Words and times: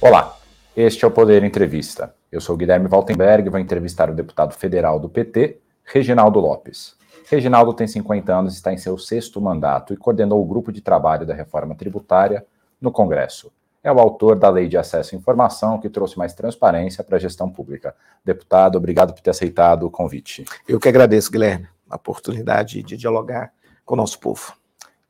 Olá, 0.00 0.38
este 0.76 1.04
é 1.04 1.08
o 1.08 1.10
Poder 1.10 1.42
Entrevista. 1.42 2.14
Eu 2.30 2.40
sou 2.40 2.56
Guilherme 2.56 2.86
Valtenberg 2.86 3.48
e 3.48 3.50
vou 3.50 3.58
entrevistar 3.58 4.08
o 4.08 4.14
deputado 4.14 4.54
federal 4.54 5.00
do 5.00 5.08
PT, 5.08 5.58
Reginaldo 5.82 6.38
Lopes. 6.38 6.94
Reginaldo 7.28 7.74
tem 7.74 7.88
50 7.88 8.32
anos 8.32 8.54
está 8.54 8.72
em 8.72 8.76
seu 8.76 8.96
sexto 8.96 9.40
mandato 9.40 9.92
e 9.92 9.96
coordenou 9.96 10.40
o 10.40 10.46
grupo 10.46 10.70
de 10.70 10.80
trabalho 10.80 11.26
da 11.26 11.34
reforma 11.34 11.74
tributária 11.74 12.46
no 12.80 12.92
Congresso. 12.92 13.50
É 13.82 13.90
o 13.90 13.98
autor 13.98 14.38
da 14.38 14.48
Lei 14.48 14.68
de 14.68 14.78
Acesso 14.78 15.16
à 15.16 15.18
Informação 15.18 15.80
que 15.80 15.90
trouxe 15.90 16.16
mais 16.16 16.32
transparência 16.32 17.02
para 17.02 17.16
a 17.16 17.20
gestão 17.20 17.50
pública. 17.50 17.92
Deputado, 18.24 18.78
obrigado 18.78 19.12
por 19.12 19.20
ter 19.20 19.30
aceitado 19.30 19.82
o 19.84 19.90
convite. 19.90 20.44
Eu 20.68 20.78
que 20.78 20.88
agradeço, 20.88 21.32
Guilherme, 21.32 21.66
a 21.90 21.96
oportunidade 21.96 22.84
de 22.84 22.96
dialogar 22.96 23.52
com 23.84 23.94
o 23.94 23.96
nosso 23.96 24.20
povo. 24.20 24.54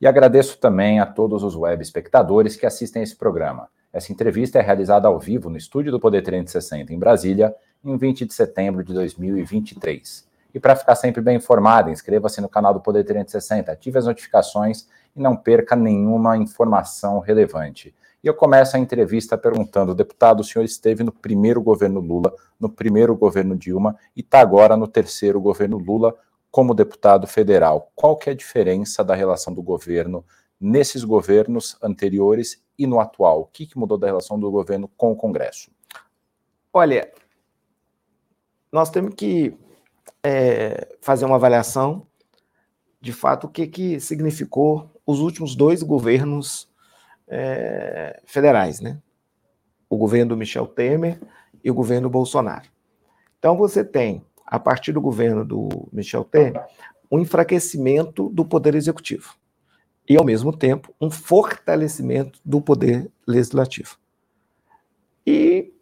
E 0.01 0.07
agradeço 0.07 0.57
também 0.57 0.99
a 0.99 1.05
todos 1.05 1.43
os 1.43 1.55
web 1.55 1.83
espectadores 1.83 2.57
que 2.57 2.65
assistem 2.65 3.01
a 3.01 3.03
esse 3.03 3.17
programa. 3.17 3.69
Essa 3.93 4.13
entrevista 4.13 4.59
é 4.59 4.63
realizada 4.63 5.09
ao 5.09 5.19
vivo 5.19 5.49
no 5.49 5.57
estúdio 5.57 5.91
do 5.91 5.99
Poder 5.99 6.23
360 6.23 6.93
em 6.93 6.99
Brasília, 6.99 7.55
em 7.85 7.97
20 7.97 8.27
de 8.27 8.35
setembro 8.35 8.85
de 8.85 8.93
2023. 8.93 10.29
E 10.55 10.61
para 10.61 10.77
ficar 10.77 10.95
sempre 10.95 11.23
bem 11.23 11.37
informado, 11.37 11.91
inscreva-se 11.91 12.41
no 12.41 12.49
canal 12.49 12.75
do 12.75 12.81
Poder 12.81 13.05
360, 13.05 13.73
ative 13.73 13.99
as 13.99 14.07
notificações 14.07 14.87
e 15.15 15.21
não 15.21 15.37
perca 15.37 15.75
nenhuma 15.75 16.37
informação 16.37 17.19
relevante. 17.21 17.95
E 18.23 18.27
eu 18.27 18.35
começo 18.35 18.77
a 18.77 18.81
entrevista 18.81 19.39
perguntando: 19.39 19.95
deputado, 19.95 20.41
o 20.41 20.45
senhor 20.45 20.65
esteve 20.65 21.05
no 21.05 21.13
primeiro 21.13 21.63
governo 21.63 22.01
Lula, 22.01 22.35
no 22.59 22.69
primeiro 22.69 23.15
governo 23.15 23.57
Dilma 23.57 23.97
e 24.17 24.21
está 24.21 24.41
agora 24.41 24.77
no 24.77 24.89
terceiro 24.89 25.41
governo 25.41 25.79
Lula 25.79 26.15
como 26.51 26.75
deputado 26.75 27.27
federal. 27.27 27.91
Qual 27.95 28.17
que 28.17 28.29
é 28.29 28.33
a 28.33 28.37
diferença 28.37 29.05
da 29.05 29.15
relação 29.15 29.55
do 29.55 29.63
governo 29.63 30.25
nesses 30.61 31.05
governos 31.05 31.77
anteriores 31.83 32.63
e 32.79 32.87
no 32.87 33.01
atual? 33.01 33.43
O 33.43 33.47
que, 33.47 33.67
que 33.67 33.79
mudou 33.79 33.99
da 33.99 34.07
relação 34.07 34.39
do 34.39 34.51
governo 34.51 34.89
com 34.97 35.13
o 35.13 35.17
Congresso? 35.17 35.71
Olha, 36.73 37.11
nós 38.71 38.91
temos 38.91 39.15
que 39.15 39.57
é, 40.23 40.97
fazer 41.01 41.25
uma 41.25 41.37
avaliação 41.37 42.07
de 43.01 43.13
fato 43.13 43.47
o 43.47 43.49
que, 43.49 43.67
que 43.67 44.01
significou 44.01 44.91
os 45.07 45.21
últimos 45.21 45.55
dois 45.55 45.83
governos 45.83 46.69
é, 47.29 48.21
federais, 48.27 48.81
né? 48.81 49.01
O 49.89 49.97
governo 49.97 50.31
do 50.31 50.37
Michel 50.37 50.67
Temer 50.67 51.21
e 51.63 51.71
o 51.71 51.75
governo 51.75 52.11
Bolsonaro. 52.11 52.69
Então 53.39 53.57
você 53.57 53.85
tem, 53.85 54.25
a 54.45 54.59
partir 54.59 54.93
do 54.93 55.01
governo 55.01 55.45
do 55.45 55.89
Michel 55.93 56.25
Temer, 56.25 56.63
um 57.11 57.21
enfraquecimento 57.21 58.29
do 58.31 58.45
poder 58.45 58.75
executivo 58.75 59.39
e, 60.09 60.17
ao 60.17 60.25
mesmo 60.25 60.57
tempo, 60.57 60.95
um 61.01 61.11
fortalecimento 61.11 62.41
do 62.45 62.61
poder 62.61 63.11
legislativo. 63.27 63.97
E 65.27 65.73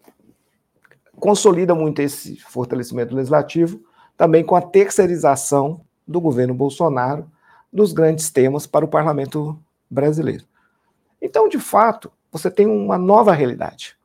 consolida 1.15 1.75
muito 1.75 2.03
esse 2.03 2.37
fortalecimento 2.37 3.15
legislativo 3.15 3.81
também 4.17 4.45
com 4.45 4.57
a 4.57 4.63
terceirização 4.63 5.83
do 6.07 6.21
governo 6.21 6.55
Bolsonaro 6.55 7.31
dos 7.73 7.93
grandes 7.93 8.31
temas 8.31 8.67
para 8.67 8.85
o 8.85 8.89
parlamento 8.89 9.59
brasileiro. 9.89 10.45
Então, 11.21 11.49
de 11.49 11.59
fato, 11.59 12.11
você 12.31 12.51
tem 12.51 12.67
uma 12.67 12.99
nova 12.99 13.33
realidade, 13.33 13.97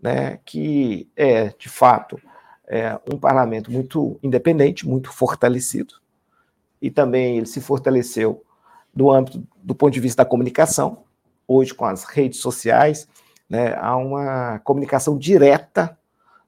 né, 0.00 0.38
que 0.44 1.08
é, 1.16 1.48
de 1.58 1.68
fato, 1.68 2.20
é 2.66 2.98
um 3.12 3.18
parlamento 3.18 3.70
muito 3.72 4.18
independente, 4.22 4.86
muito 4.86 5.10
fortalecido, 5.10 5.94
e 6.80 6.90
também 6.90 7.38
ele 7.38 7.46
se 7.46 7.60
fortaleceu 7.60 8.44
do 8.98 9.12
âmbito 9.12 9.46
do 9.62 9.76
ponto 9.76 9.92
de 9.92 10.00
vista 10.00 10.24
da 10.24 10.28
comunicação, 10.28 11.04
hoje 11.46 11.72
com 11.72 11.84
as 11.84 12.02
redes 12.02 12.40
sociais, 12.40 13.06
né, 13.48 13.76
há 13.76 13.96
uma 13.96 14.58
comunicação 14.64 15.16
direta 15.16 15.96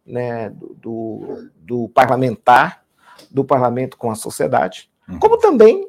né, 0.04 0.50
do, 0.50 1.48
do, 1.60 1.88
parlamentar 1.90 2.82
do 3.30 3.44
parlamento 3.44 3.96
com 3.96 4.10
a 4.10 4.16
sociedade, 4.16 4.90
uhum. 5.08 5.20
como 5.20 5.38
também 5.38 5.88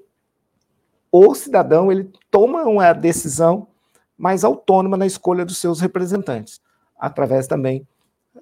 o 1.12 1.34
cidadão 1.34 1.92
ele 1.92 2.12
toma 2.30 2.62
uma 2.66 2.94
decisão 2.94 3.68
mais 4.16 4.44
autônoma 4.44 4.96
na 4.96 5.08
escolha 5.08 5.44
dos 5.44 5.58
seus 5.58 5.82
representantes, 5.82 6.62
através 6.96 7.48
também 7.48 7.88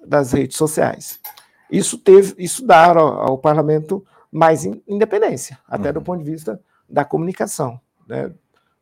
das 0.06 0.32
redes 0.32 0.58
sociais. 0.58 1.18
Isso 1.70 1.96
teve, 1.96 2.34
isso 2.36 2.66
dá 2.66 2.88
ao, 2.88 2.98
ao 2.98 3.38
parlamento 3.38 4.04
mais 4.30 4.66
in, 4.66 4.82
independência, 4.86 5.58
até 5.66 5.88
uhum. 5.88 5.94
do 5.94 6.02
ponto 6.02 6.22
de 6.22 6.30
vista 6.30 6.60
da 6.86 7.02
comunicação, 7.02 7.80
né, 8.10 8.32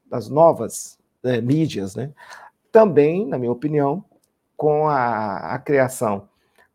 das 0.06 0.28
novas 0.28 0.99
é, 1.22 1.41
mídias, 1.41 1.94
né. 1.94 2.11
Também, 2.72 3.27
na 3.27 3.39
minha 3.39 3.53
opinião, 3.53 4.05
com 4.56 4.89
a, 4.89 5.55
a 5.55 5.59
criação 5.59 6.28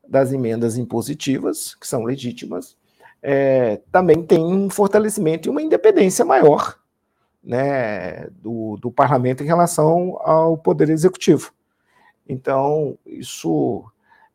das 0.08 0.32
emendas 0.32 0.78
impositivas, 0.78 1.76
que 1.76 1.88
são 1.88 2.04
legítimas, 2.04 2.78
é, 3.22 3.82
também 3.92 4.24
tem 4.24 4.44
um 4.44 4.70
fortalecimento 4.70 5.48
e 5.48 5.52
uma 5.52 5.62
independência 5.62 6.24
maior 6.24 6.78
né, 7.44 8.28
do, 8.42 8.78
do 8.78 8.92
parlamento 8.92 9.44
em 9.44 9.48
relação 9.48 10.18
ao 10.22 10.58
poder 10.58 10.90
executivo. 10.90 11.52
Então, 12.28 12.98
isso 13.06 13.84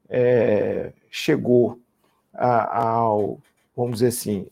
é, 0.09 0.93
chegou 1.11 1.79
a, 2.35 2.81
ao, 2.81 3.39
vamos 3.77 3.95
dizer 3.95 4.09
assim, 4.09 4.47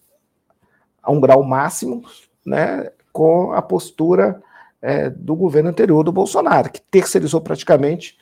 a 1.02 1.10
um 1.12 1.20
grau 1.20 1.42
máximo, 1.42 2.04
né, 2.44 2.90
com 3.16 3.52
a 3.52 3.62
postura 3.62 4.42
é, 4.82 5.08
do 5.08 5.34
governo 5.34 5.70
anterior 5.70 6.04
do 6.04 6.12
Bolsonaro, 6.12 6.70
que 6.70 6.80
terceirizou 6.80 7.40
praticamente 7.40 8.18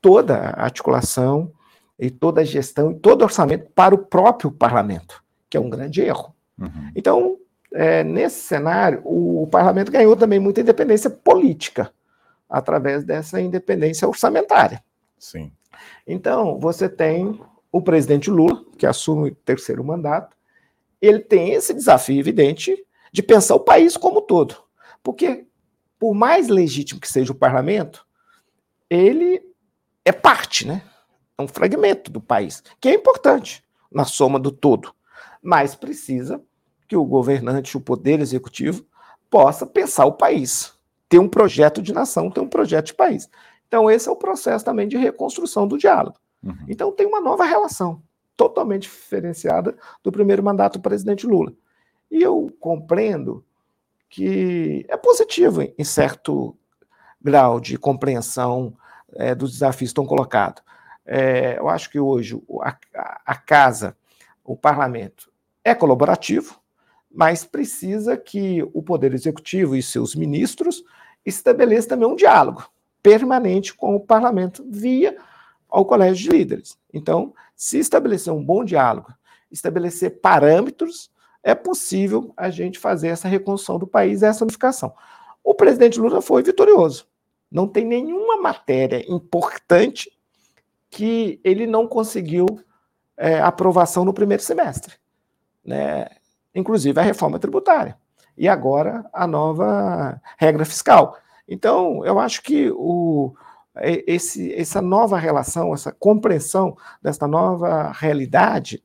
toda 0.00 0.36
a 0.36 0.64
articulação 0.64 1.50
e 1.98 2.10
toda 2.10 2.42
a 2.42 2.44
gestão 2.44 2.90
e 2.90 2.94
todo 2.94 3.22
o 3.22 3.24
orçamento 3.24 3.70
para 3.74 3.94
o 3.94 3.98
próprio 3.98 4.50
parlamento 4.50 5.24
que 5.48 5.56
é 5.56 5.60
um 5.60 5.70
grande 5.70 6.00
erro. 6.02 6.34
Uhum. 6.58 6.90
Então, 6.94 7.38
é, 7.72 8.02
nesse 8.04 8.40
cenário, 8.40 9.00
o, 9.04 9.42
o, 9.42 9.46
parlamento 9.46 9.92
ganhou 9.92 10.16
também 10.16 10.38
muita 10.38 10.60
independência 10.60 11.10
política, 11.10 11.90
através 12.48 13.04
dessa 13.04 13.40
independência 13.40 14.06
orçamentária. 14.06 14.82
Sim. 15.18 15.50
Então, 16.06 16.58
você 16.58 16.88
tem 16.88 17.40
o 17.72 17.82
presidente 17.82 18.30
Lula, 18.30 18.64
que 18.78 18.86
assume 18.86 19.30
o 19.30 19.34
terceiro 19.34 19.84
mandato, 19.84 20.36
ele 21.00 21.20
tem 21.20 21.52
esse 21.52 21.74
desafio 21.74 22.18
evidente 22.18 22.85
de 23.12 23.22
pensar 23.22 23.54
o 23.54 23.60
país 23.60 23.96
como 23.96 24.20
um 24.20 24.26
todo. 24.26 24.56
Porque, 25.02 25.46
por 25.98 26.14
mais 26.14 26.48
legítimo 26.48 27.00
que 27.00 27.08
seja 27.08 27.32
o 27.32 27.36
parlamento, 27.36 28.06
ele 28.88 29.42
é 30.04 30.12
parte, 30.12 30.66
né? 30.66 30.82
É 31.38 31.42
um 31.42 31.48
fragmento 31.48 32.10
do 32.10 32.20
país, 32.20 32.62
que 32.80 32.88
é 32.88 32.94
importante 32.94 33.62
na 33.90 34.04
soma 34.04 34.38
do 34.38 34.50
todo 34.50 34.96
mas 35.46 35.76
precisa 35.76 36.42
que 36.88 36.96
o 36.96 37.04
governante, 37.04 37.76
o 37.76 37.80
poder 37.80 38.18
executivo, 38.18 38.84
possa 39.30 39.64
pensar 39.64 40.04
o 40.04 40.12
país, 40.12 40.72
ter 41.08 41.20
um 41.20 41.28
projeto 41.28 41.80
de 41.80 41.92
nação, 41.92 42.32
ter 42.32 42.40
um 42.40 42.48
projeto 42.48 42.86
de 42.86 42.94
país. 42.94 43.30
Então, 43.68 43.88
esse 43.88 44.08
é 44.08 44.12
o 44.12 44.16
processo 44.16 44.64
também 44.64 44.88
de 44.88 44.96
reconstrução 44.96 45.68
do 45.68 45.78
diálogo. 45.78 46.16
Uhum. 46.42 46.56
Então, 46.68 46.90
tem 46.90 47.06
uma 47.06 47.20
nova 47.20 47.44
relação, 47.44 48.02
totalmente 48.36 48.82
diferenciada 48.82 49.76
do 50.02 50.10
primeiro 50.10 50.42
mandato 50.42 50.78
do 50.78 50.82
presidente 50.82 51.28
Lula. 51.28 51.52
E 52.10 52.22
eu 52.22 52.54
compreendo 52.60 53.44
que 54.08 54.86
é 54.88 54.96
positivo 54.96 55.62
em 55.62 55.84
certo 55.84 56.56
grau 57.20 57.58
de 57.60 57.76
compreensão 57.76 58.76
é, 59.14 59.34
dos 59.34 59.52
desafios 59.52 59.90
que 59.90 59.92
estão 59.92 60.06
colocados. 60.06 60.62
É, 61.04 61.58
eu 61.58 61.68
acho 61.68 61.90
que 61.90 61.98
hoje 61.98 62.40
a, 62.62 62.76
a 63.26 63.34
casa, 63.34 63.96
o 64.44 64.56
parlamento, 64.56 65.30
é 65.64 65.74
colaborativo, 65.74 66.60
mas 67.10 67.44
precisa 67.44 68.16
que 68.16 68.62
o 68.74 68.82
Poder 68.82 69.14
Executivo 69.14 69.74
e 69.74 69.82
seus 69.82 70.14
ministros 70.14 70.84
estabeleçam 71.24 71.90
também 71.90 72.08
um 72.08 72.16
diálogo 72.16 72.68
permanente 73.02 73.74
com 73.74 73.96
o 73.96 74.00
parlamento 74.00 74.64
via 74.68 75.16
ao 75.68 75.84
Colégio 75.84 76.30
de 76.30 76.36
Líderes. 76.36 76.78
Então, 76.92 77.32
se 77.54 77.78
estabelecer 77.78 78.32
um 78.32 78.44
bom 78.44 78.64
diálogo, 78.64 79.12
estabelecer 79.50 80.20
parâmetros, 80.20 81.10
é 81.46 81.54
possível 81.54 82.32
a 82.36 82.50
gente 82.50 82.78
fazer 82.78 83.08
essa 83.08 83.28
reconstrução 83.28 83.78
do 83.78 83.86
país, 83.86 84.22
essa 84.22 84.44
unificação. 84.44 84.92
O 85.42 85.54
presidente 85.54 86.00
Lula 86.00 86.20
foi 86.20 86.42
vitorioso. 86.42 87.06
Não 87.50 87.68
tem 87.68 87.84
nenhuma 87.84 88.36
matéria 88.36 89.04
importante 89.10 90.10
que 90.90 91.40
ele 91.44 91.66
não 91.66 91.86
conseguiu 91.86 92.46
é, 93.16 93.40
aprovação 93.40 94.04
no 94.04 94.12
primeiro 94.12 94.42
semestre 94.42 94.94
né, 95.66 96.06
inclusive 96.54 96.98
a 96.98 97.02
reforma 97.02 97.38
tributária 97.38 97.98
e 98.38 98.48
agora 98.48 99.04
a 99.12 99.26
nova 99.26 100.20
regra 100.38 100.64
fiscal. 100.64 101.18
Então, 101.48 102.04
eu 102.04 102.18
acho 102.18 102.42
que 102.42 102.70
o, 102.70 103.34
esse, 104.06 104.54
essa 104.54 104.80
nova 104.80 105.18
relação, 105.18 105.74
essa 105.74 105.90
compreensão 105.92 106.76
dessa 107.02 107.26
nova 107.26 107.92
realidade, 107.92 108.82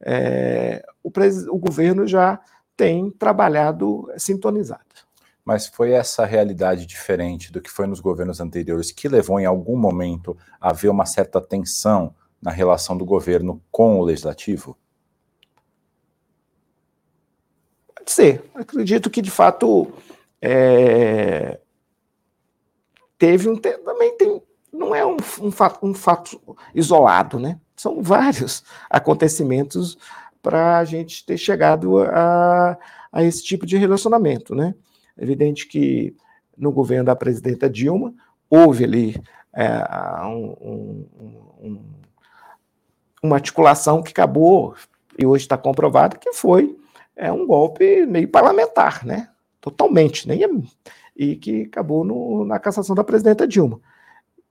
é, 0.00 0.84
o, 1.04 1.12
o 1.54 1.58
governo 1.58 2.06
já 2.06 2.40
tem 2.76 3.10
trabalhado 3.10 4.10
sintonizado. 4.16 4.82
Mas 5.44 5.66
foi 5.66 5.92
essa 5.92 6.24
realidade 6.24 6.86
diferente 6.86 7.52
do 7.52 7.60
que 7.60 7.70
foi 7.70 7.86
nos 7.86 8.00
governos 8.00 8.40
anteriores 8.40 8.90
que 8.90 9.08
levou 9.08 9.38
em 9.38 9.44
algum 9.44 9.76
momento 9.76 10.36
a 10.58 10.70
haver 10.70 10.90
uma 10.90 11.04
certa 11.04 11.40
tensão 11.40 12.14
na 12.40 12.50
relação 12.50 12.96
do 12.96 13.04
governo 13.04 13.62
com 13.70 14.00
o 14.00 14.04
legislativo? 14.04 14.76
Pode 17.94 18.10
ser. 18.10 18.42
Acredito 18.54 19.10
que, 19.10 19.20
de 19.20 19.30
fato, 19.30 19.92
é... 20.40 21.60
teve 23.18 23.48
um. 23.48 23.56
Também 23.56 24.16
tem. 24.16 24.42
Não 24.72 24.94
é 24.94 25.06
um, 25.06 25.16
um, 25.40 25.50
fato, 25.50 25.86
um 25.86 25.94
fato 25.94 26.40
isolado, 26.74 27.38
né? 27.38 27.60
São 27.76 28.02
vários 28.02 28.64
acontecimentos 28.90 29.96
para 30.44 30.76
a 30.76 30.84
gente 30.84 31.24
ter 31.24 31.38
chegado 31.38 32.02
a, 32.02 32.78
a 33.10 33.22
esse 33.22 33.42
tipo 33.42 33.64
de 33.64 33.78
relacionamento, 33.78 34.54
né? 34.54 34.74
É 35.16 35.22
evidente 35.22 35.66
que 35.66 36.14
no 36.56 36.70
governo 36.70 37.06
da 37.06 37.16
presidenta 37.16 37.68
Dilma 37.68 38.12
houve 38.50 38.84
ali 38.84 39.22
é, 39.54 39.66
um, 40.26 41.06
um, 41.62 41.84
uma 43.22 43.36
articulação 43.36 44.02
que 44.02 44.10
acabou, 44.10 44.74
e 45.18 45.24
hoje 45.24 45.44
está 45.44 45.56
comprovado, 45.56 46.18
que 46.18 46.34
foi 46.34 46.76
é, 47.16 47.32
um 47.32 47.46
golpe 47.46 48.04
meio 48.04 48.28
parlamentar, 48.28 49.02
né? 49.06 49.30
Totalmente, 49.62 50.28
nem 50.28 50.40
né? 50.40 50.62
e 51.16 51.36
que 51.36 51.62
acabou 51.62 52.04
no, 52.04 52.44
na 52.44 52.58
cassação 52.58 52.94
da 52.94 53.02
presidenta 53.02 53.48
Dilma. 53.48 53.80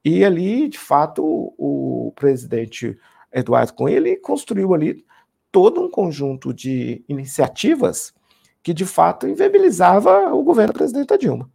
E 0.04 0.26
ali, 0.26 0.68
de 0.68 0.80
fato, 0.80 1.24
o, 1.24 2.08
o 2.08 2.12
presidente 2.14 2.98
Eduardo 3.32 3.74
Cunha 3.74 3.96
ele 3.96 4.16
construiu 4.16 4.74
ali 4.74 5.06
todo 5.54 5.80
um 5.80 5.88
conjunto 5.90 6.52
de 6.52 7.06
iniciativas 7.08 8.12
que 8.64 8.74
de 8.74 8.88
fato 8.88 9.28
inviabilizava 9.28 10.34
o 10.34 10.42
governo 10.42 10.74
da 10.74 10.80
presidenta 10.80 11.16
Dilma. 11.16 11.48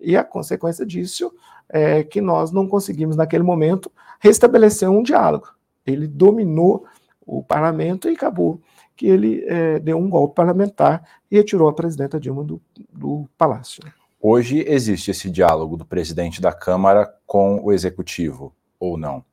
E 0.00 0.16
a 0.16 0.24
consequência 0.24 0.84
disso 0.84 1.32
é 1.68 2.02
que 2.02 2.20
nós 2.20 2.50
não 2.50 2.66
conseguimos, 2.66 3.14
naquele 3.14 3.44
momento, 3.44 3.92
restabelecer 4.18 4.90
um 4.90 5.04
diálogo. 5.04 5.48
Ele 5.86 6.08
dominou 6.08 6.84
o 7.24 7.40
parlamento 7.40 8.10
e 8.10 8.14
acabou 8.14 8.60
que 8.96 9.06
ele 9.06 9.44
é, 9.46 9.78
deu 9.78 9.98
um 9.98 10.10
golpe 10.10 10.34
parlamentar 10.34 11.08
e 11.30 11.36
retirou 11.36 11.68
a 11.68 11.72
presidenta 11.72 12.18
Dilma 12.18 12.42
do, 12.42 12.60
do 12.92 13.28
palácio. 13.38 13.84
Hoje 14.20 14.64
existe 14.66 15.12
esse 15.12 15.30
diálogo 15.30 15.76
do 15.76 15.86
presidente 15.86 16.42
da 16.42 16.52
Câmara 16.52 17.14
com 17.24 17.60
o 17.62 17.72
executivo, 17.72 18.52
ou 18.80 18.96
não? 18.96 19.24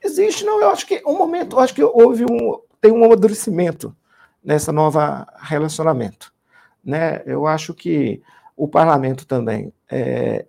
Existe, 0.00 0.44
não. 0.44 0.60
Eu 0.60 0.70
acho 0.70 0.86
que 0.86 1.02
um 1.04 1.18
momento, 1.18 1.56
eu 1.56 1.60
acho 1.60 1.74
que 1.74 1.82
houve 1.82 2.24
um, 2.24 2.60
tem 2.80 2.92
um 2.92 3.04
amadurecimento 3.04 3.94
nessa 4.42 4.72
nova 4.72 5.26
relacionamento. 5.40 6.32
Né? 6.84 7.22
Eu 7.26 7.46
acho 7.46 7.74
que 7.74 8.22
o 8.56 8.66
parlamento 8.66 9.26
também, 9.26 9.72
é, 9.90 10.46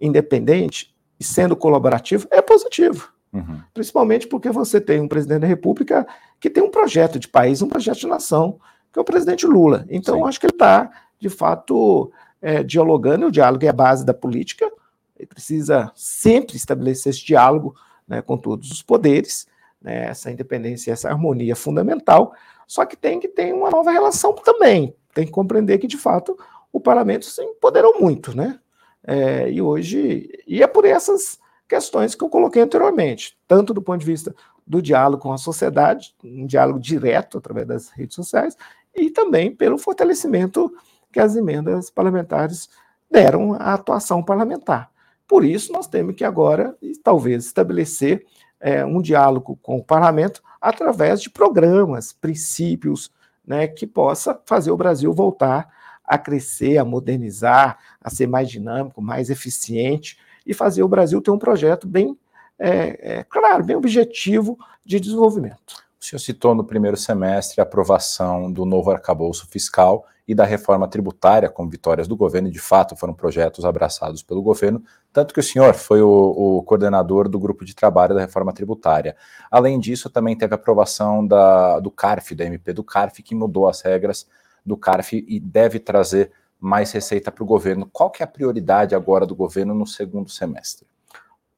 independente 0.00 0.94
e 1.18 1.24
sendo 1.24 1.56
colaborativo, 1.56 2.26
é 2.30 2.40
positivo. 2.40 3.12
Uhum. 3.32 3.60
Principalmente 3.74 4.26
porque 4.26 4.50
você 4.50 4.80
tem 4.80 5.00
um 5.00 5.08
presidente 5.08 5.40
da 5.40 5.46
República 5.46 6.06
que 6.40 6.48
tem 6.48 6.62
um 6.62 6.70
projeto 6.70 7.18
de 7.18 7.28
país, 7.28 7.60
um 7.60 7.68
projeto 7.68 7.98
de 7.98 8.06
nação, 8.06 8.58
que 8.92 8.98
é 8.98 9.02
o 9.02 9.04
presidente 9.04 9.46
Lula. 9.46 9.84
Então, 9.90 10.16
Sim. 10.16 10.24
acho 10.24 10.40
que 10.40 10.46
ele 10.46 10.54
está, 10.54 10.90
de 11.18 11.28
fato, 11.28 12.10
é, 12.40 12.62
dialogando, 12.62 13.26
o 13.26 13.30
diálogo 13.32 13.64
é 13.64 13.68
a 13.68 13.72
base 13.72 14.04
da 14.04 14.14
política, 14.14 14.70
ele 15.18 15.26
precisa 15.26 15.90
sempre 15.94 16.56
estabelecer 16.56 17.10
esse 17.10 17.24
diálogo 17.24 17.74
né, 18.06 18.22
com 18.22 18.38
todos 18.38 18.70
os 18.70 18.82
poderes, 18.82 19.46
né, 19.80 20.06
essa 20.06 20.30
independência, 20.30 20.92
essa 20.92 21.08
harmonia 21.08 21.56
fundamental, 21.56 22.32
só 22.66 22.84
que 22.84 22.96
tem 22.96 23.18
que 23.18 23.28
ter 23.28 23.52
uma 23.52 23.70
nova 23.70 23.90
relação 23.90 24.32
também 24.34 24.94
tem 25.18 25.26
que 25.26 25.32
compreender 25.32 25.78
que, 25.78 25.88
de 25.88 25.96
fato, 25.96 26.38
o 26.72 26.80
parlamento 26.80 27.24
se 27.24 27.42
empoderou 27.42 28.00
muito, 28.00 28.36
né? 28.36 28.60
É, 29.04 29.50
e 29.50 29.60
hoje, 29.60 30.30
e 30.46 30.62
é 30.62 30.66
por 30.68 30.84
essas 30.84 31.40
questões 31.68 32.14
que 32.14 32.22
eu 32.22 32.28
coloquei 32.28 32.62
anteriormente, 32.62 33.36
tanto 33.48 33.74
do 33.74 33.82
ponto 33.82 33.98
de 33.98 34.06
vista 34.06 34.32
do 34.64 34.80
diálogo 34.80 35.24
com 35.24 35.32
a 35.32 35.38
sociedade, 35.38 36.14
um 36.22 36.46
diálogo 36.46 36.78
direto 36.78 37.38
através 37.38 37.66
das 37.66 37.88
redes 37.88 38.14
sociais, 38.14 38.56
e 38.94 39.10
também 39.10 39.52
pelo 39.52 39.76
fortalecimento 39.76 40.72
que 41.12 41.18
as 41.18 41.34
emendas 41.34 41.90
parlamentares 41.90 42.68
deram 43.10 43.54
à 43.54 43.74
atuação 43.74 44.22
parlamentar. 44.22 44.88
Por 45.26 45.44
isso, 45.44 45.72
nós 45.72 45.88
temos 45.88 46.14
que 46.14 46.24
agora, 46.24 46.76
talvez, 47.02 47.44
estabelecer 47.46 48.24
é, 48.60 48.84
um 48.84 49.00
diálogo 49.00 49.58
com 49.62 49.78
o 49.78 49.84
parlamento 49.84 50.42
através 50.60 51.22
de 51.22 51.30
programas, 51.30 52.12
princípios, 52.12 53.12
né, 53.46 53.66
que 53.66 53.86
possa 53.86 54.40
fazer 54.44 54.70
o 54.70 54.76
Brasil 54.76 55.12
voltar 55.12 55.68
a 56.04 56.18
crescer, 56.18 56.78
a 56.78 56.84
modernizar, 56.84 57.78
a 58.00 58.10
ser 58.10 58.26
mais 58.26 58.48
dinâmico, 58.48 59.00
mais 59.00 59.30
eficiente 59.30 60.18
e 60.46 60.54
fazer 60.54 60.82
o 60.82 60.88
Brasil 60.88 61.20
ter 61.20 61.30
um 61.30 61.38
projeto 61.38 61.86
bem, 61.86 62.18
é, 62.58 63.18
é, 63.18 63.24
claro, 63.24 63.64
bem 63.64 63.76
objetivo 63.76 64.58
de 64.84 64.98
desenvolvimento. 64.98 65.87
Senhor 66.08 66.20
citou 66.20 66.54
no 66.54 66.64
primeiro 66.64 66.96
semestre 66.96 67.60
a 67.60 67.64
aprovação 67.64 68.50
do 68.50 68.64
novo 68.64 68.90
arcabouço 68.90 69.46
fiscal 69.46 70.06
e 70.26 70.34
da 70.34 70.44
reforma 70.44 70.88
tributária 70.88 71.50
com 71.50 71.68
vitórias 71.68 72.08
do 72.08 72.16
governo, 72.16 72.48
e 72.48 72.50
de 72.50 72.58
fato 72.58 72.96
foram 72.96 73.12
projetos 73.12 73.64
abraçados 73.64 74.22
pelo 74.22 74.42
governo, 74.42 74.82
tanto 75.12 75.34
que 75.34 75.40
o 75.40 75.42
senhor 75.42 75.74
foi 75.74 76.00
o, 76.00 76.08
o 76.08 76.62
coordenador 76.62 77.28
do 77.28 77.38
grupo 77.38 77.64
de 77.64 77.74
trabalho 77.74 78.14
da 78.14 78.22
reforma 78.22 78.52
tributária. 78.54 79.16
Além 79.50 79.78
disso, 79.78 80.08
também 80.08 80.36
teve 80.36 80.54
aprovação 80.54 81.26
da, 81.26 81.78
do 81.78 81.90
CARF, 81.90 82.34
da 82.34 82.44
MP 82.44 82.72
do 82.72 82.84
CARF, 82.84 83.22
que 83.22 83.34
mudou 83.34 83.68
as 83.68 83.82
regras 83.82 84.26
do 84.64 84.76
CARF 84.76 85.24
e 85.28 85.38
deve 85.38 85.78
trazer 85.78 86.30
mais 86.58 86.90
receita 86.90 87.30
para 87.30 87.44
o 87.44 87.46
governo. 87.46 87.88
Qual 87.92 88.10
que 88.10 88.22
é 88.22 88.24
a 88.24 88.28
prioridade 88.28 88.94
agora 88.94 89.26
do 89.26 89.36
governo 89.36 89.74
no 89.74 89.86
segundo 89.86 90.30
semestre? 90.30 90.86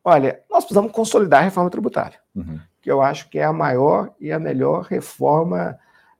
Olha, 0.05 0.43
nós 0.50 0.64
precisamos 0.64 0.93
consolidar 0.93 1.41
a 1.41 1.44
reforma 1.44 1.70
tributária, 1.70 2.19
uhum. 2.35 2.58
que 2.81 2.91
eu 2.91 3.02
acho 3.02 3.29
que 3.29 3.38
é 3.38 3.44
a 3.44 3.52
maior 3.52 4.14
e 4.19 4.32
a 4.32 4.38
melhor 4.38 4.85
reforma 4.85 5.79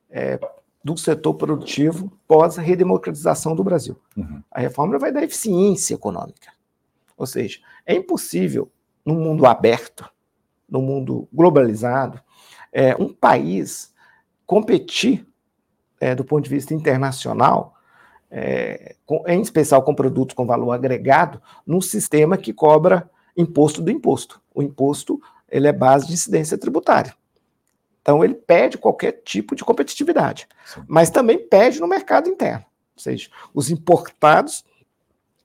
é, 0.09 0.39
do 0.83 0.97
setor 0.97 1.33
produtivo 1.35 2.11
pós-redemocratização 2.27 3.55
do 3.55 3.63
Brasil. 3.63 3.99
Uhum. 4.15 4.41
A 4.51 4.59
reforma 4.59 4.99
vai 4.99 5.11
dar 5.11 5.23
eficiência 5.23 5.95
econômica. 5.95 6.51
Ou 7.17 7.25
seja, 7.25 7.59
é 7.85 7.95
impossível, 7.95 8.71
num 9.05 9.15
mundo 9.15 9.45
aberto, 9.45 10.09
num 10.69 10.81
mundo 10.81 11.27
globalizado, 11.33 12.19
é, 12.71 12.95
um 12.95 13.13
país 13.13 13.93
competir 14.45 15.27
é, 15.99 16.15
do 16.15 16.23
ponto 16.23 16.43
de 16.43 16.49
vista 16.49 16.73
internacional, 16.73 17.75
é, 18.29 18.95
com, 19.05 19.23
em 19.27 19.41
especial 19.41 19.83
com 19.83 19.93
produtos 19.93 20.35
com 20.35 20.45
valor 20.45 20.71
agregado, 20.71 21.41
num 21.65 21.81
sistema 21.81 22.37
que 22.37 22.53
cobra 22.53 23.09
imposto 23.35 23.81
do 23.81 23.91
imposto. 23.91 24.41
O 24.53 24.61
imposto 24.61 25.21
ele 25.49 25.67
é 25.67 25.73
base 25.73 26.07
de 26.07 26.13
incidência 26.13 26.57
tributária. 26.57 27.15
Então, 28.01 28.23
ele 28.23 28.33
pede 28.33 28.77
qualquer 28.77 29.21
tipo 29.23 29.55
de 29.55 29.63
competitividade, 29.63 30.47
Sim. 30.65 30.83
mas 30.87 31.09
também 31.09 31.37
pede 31.37 31.79
no 31.79 31.87
mercado 31.87 32.29
interno. 32.29 32.65
Ou 32.95 33.01
seja, 33.01 33.29
os 33.53 33.69
importados 33.69 34.65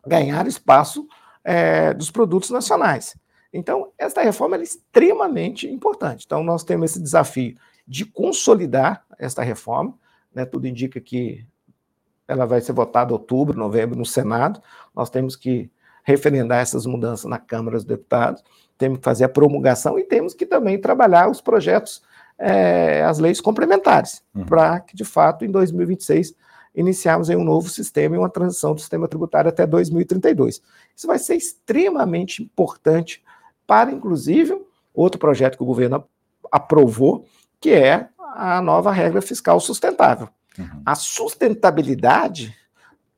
ganharam 0.07 0.49
espaço 0.49 1.07
é, 1.45 1.93
dos 1.93 2.11
produtos 2.11 2.51
nacionais. 2.51 3.17
Então, 3.53 3.93
essa 3.99 4.23
reforma 4.23 4.57
é 4.57 4.63
extremamente 4.63 5.67
importante. 5.67 6.25
Então, 6.25 6.43
nós 6.43 6.65
temos 6.65 6.93
esse 6.93 7.01
desafio 7.01 7.57
de 7.87 8.05
consolidar 8.05 9.05
esta 9.19 9.43
reforma. 9.43 9.95
Né, 10.35 10.45
tudo 10.45 10.67
indica 10.67 11.01
que 11.01 11.47
ela 12.27 12.47
vai 12.47 12.61
ser 12.61 12.73
votada 12.73 13.11
em 13.11 13.15
outubro, 13.15 13.59
novembro 13.59 13.97
no 13.97 14.05
Senado. 14.05 14.61
Nós 14.95 15.11
temos 15.11 15.37
que 15.37 15.71
referendar 16.07 16.61
essas 16.61 16.87
mudanças 16.87 17.29
na 17.29 17.37
Câmara 17.37 17.77
dos 17.77 17.85
Deputados, 17.85 18.43
temos 18.79 18.99
que 18.99 19.05
fazer 19.05 19.25
a 19.25 19.29
promulgação 19.29 19.99
e 19.99 20.05
temos 20.05 20.35
que 20.35 20.47
também 20.47 20.81
trabalhar 20.81 21.29
os 21.29 21.41
projetos 21.41 22.01
é, 22.39 23.03
as 23.03 23.19
leis 23.19 23.41
complementares, 23.41 24.23
uhum. 24.35 24.45
para 24.45 24.79
que, 24.81 24.95
de 24.95 25.05
fato, 25.05 25.45
em 25.45 25.51
2026, 25.51 26.35
iniciarmos 26.75 27.29
um 27.31 27.43
novo 27.43 27.69
sistema 27.69 28.15
e 28.15 28.19
uma 28.19 28.29
transição 28.29 28.73
do 28.75 28.81
sistema 28.81 29.09
tributário 29.09 29.49
até 29.49 29.67
2032. 29.67 30.63
Isso 30.95 31.07
vai 31.07 31.19
ser 31.19 31.35
extremamente 31.35 32.43
importante 32.43 33.25
para, 33.67 33.91
inclusive, 33.91 34.63
outro 34.95 35.19
projeto 35.19 35.57
que 35.57 35.63
o 35.63 35.67
governo 35.67 36.05
aprovou, 36.53 37.27
que 37.59 37.73
é 37.73 38.09
a 38.21 38.61
nova 38.61 38.93
regra 38.93 39.23
fiscal 39.23 39.59
sustentável. 39.59 40.29
Uhum. 40.57 40.83
A 40.85 40.95
sustentabilidade 40.95 42.55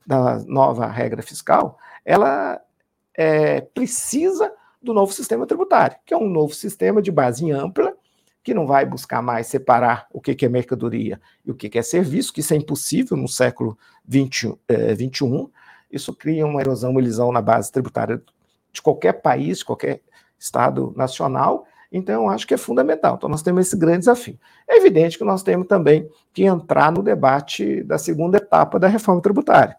da 0.06 0.38
nova 0.46 0.86
regra 0.86 1.22
fiscal, 1.22 1.76
ela 2.04 2.60
é, 3.18 3.60
precisa 3.60 4.52
do 4.80 4.94
novo 4.94 5.12
sistema 5.12 5.44
tributário, 5.44 5.96
que 6.06 6.14
é 6.14 6.16
um 6.16 6.28
novo 6.28 6.54
sistema 6.54 7.02
de 7.02 7.10
base 7.10 7.50
ampla, 7.50 7.92
que 8.44 8.54
não 8.54 8.64
vai 8.64 8.86
buscar 8.86 9.20
mais 9.20 9.48
separar 9.48 10.06
o 10.12 10.20
que 10.20 10.46
é 10.46 10.48
mercadoria 10.48 11.20
e 11.44 11.50
o 11.50 11.54
que 11.54 11.76
é 11.76 11.82
serviço, 11.82 12.32
que 12.32 12.38
isso 12.38 12.54
é 12.54 12.56
impossível 12.56 13.16
no 13.16 13.26
século 13.26 13.76
XXI. 14.08 14.56
Eh, 14.68 14.96
isso 15.90 16.14
cria 16.14 16.46
uma 16.46 16.60
erosão, 16.60 16.92
uma 16.92 17.00
elisão 17.00 17.32
na 17.32 17.42
base 17.42 17.72
tributária 17.72 18.22
de 18.72 18.80
qualquer 18.80 19.14
país, 19.14 19.58
de 19.58 19.64
qualquer 19.64 20.00
Estado 20.38 20.94
nacional. 20.96 21.66
Então, 21.90 22.24
eu 22.24 22.30
acho 22.30 22.46
que 22.46 22.54
é 22.54 22.56
fundamental. 22.56 23.16
Então, 23.16 23.28
nós 23.28 23.42
temos 23.42 23.66
esse 23.66 23.76
grande 23.76 24.00
desafio. 24.00 24.38
É 24.68 24.76
evidente 24.76 25.18
que 25.18 25.24
nós 25.24 25.42
temos 25.42 25.66
também 25.66 26.08
que 26.32 26.44
entrar 26.44 26.92
no 26.92 27.02
debate 27.02 27.82
da 27.82 27.98
segunda 27.98 28.36
etapa 28.36 28.78
da 28.78 28.86
reforma 28.86 29.20
tributária. 29.20 29.76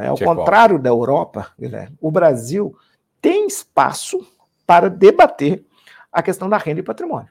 É, 0.00 0.06
ao 0.06 0.16
contrário 0.16 0.76
qual? 0.76 0.82
da 0.82 0.88
Europa, 0.88 1.52
Guilherme, 1.58 1.94
o 2.00 2.10
Brasil 2.10 2.74
tem 3.20 3.46
espaço 3.46 4.26
para 4.66 4.88
debater 4.88 5.62
a 6.10 6.22
questão 6.22 6.48
da 6.48 6.56
renda 6.56 6.80
e 6.80 6.82
patrimônio. 6.82 7.30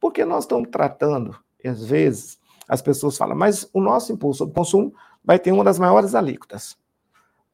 Porque 0.00 0.24
nós 0.24 0.44
estamos 0.44 0.70
tratando, 0.70 1.36
e 1.62 1.68
às 1.68 1.84
vezes 1.84 2.38
as 2.66 2.80
pessoas 2.80 3.18
falam, 3.18 3.36
mas 3.36 3.68
o 3.74 3.80
nosso 3.80 4.10
imposto 4.10 4.38
sobre 4.38 4.54
consumo 4.54 4.94
vai 5.22 5.38
ter 5.38 5.52
uma 5.52 5.62
das 5.62 5.78
maiores 5.78 6.14
alíquotas. 6.14 6.78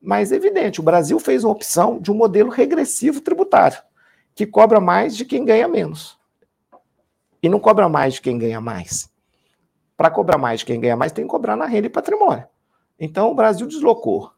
Mas 0.00 0.30
é 0.30 0.37
evidente, 0.37 0.78
o 0.78 0.85
Brasil 0.85 1.18
fez 1.18 1.42
uma 1.42 1.52
opção 1.52 1.99
de 1.99 2.12
um 2.12 2.14
modelo 2.14 2.49
regressivo 2.49 3.21
tributário, 3.21 3.83
que 4.37 4.47
cobra 4.47 4.80
mais 4.80 5.16
de 5.16 5.25
quem 5.25 5.45
ganha 5.45 5.66
menos. 5.66 6.16
E 7.42 7.49
não 7.49 7.59
cobra 7.59 7.88
mais 7.88 8.14
de 8.14 8.21
quem 8.21 8.38
ganha 8.38 8.61
mais. 8.61 9.11
Para 9.97 10.11
cobrar 10.11 10.38
mais 10.38 10.61
de 10.61 10.66
quem 10.66 10.78
ganha 10.78 10.97
mais, 10.97 11.11
tem 11.11 11.25
que 11.25 11.30
cobrar 11.30 11.57
na 11.57 11.66
renda 11.66 11.88
e 11.88 11.90
patrimônio. 11.90 12.47
Então, 12.99 13.31
o 13.31 13.35
Brasil 13.35 13.67
deslocou. 13.67 14.33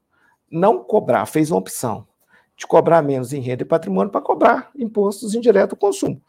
Não 0.50 0.82
cobrar, 0.82 1.26
fez 1.26 1.50
uma 1.50 1.60
opção 1.60 2.06
de 2.56 2.66
cobrar 2.66 3.00
menos 3.00 3.32
em 3.32 3.40
renda 3.40 3.62
e 3.62 3.66
patrimônio 3.66 4.10
para 4.10 4.20
cobrar 4.20 4.70
impostos 4.76 5.34
indiretos 5.34 5.72
ao 5.72 5.78
consumo. 5.78 6.20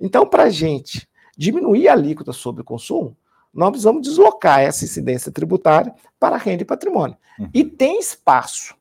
Então, 0.00 0.26
para 0.26 0.44
a 0.44 0.50
gente 0.50 1.08
diminuir 1.36 1.88
a 1.88 1.92
alíquota 1.92 2.32
sobre 2.32 2.62
o 2.62 2.64
consumo, 2.64 3.16
nós 3.54 3.70
precisamos 3.70 4.02
deslocar 4.02 4.60
essa 4.60 4.84
incidência 4.84 5.30
tributária 5.30 5.94
para 6.18 6.36
renda 6.36 6.62
e 6.62 6.66
patrimônio. 6.66 7.16
Uhum. 7.38 7.48
E 7.54 7.64
tem 7.64 7.98
espaço. 7.98 8.74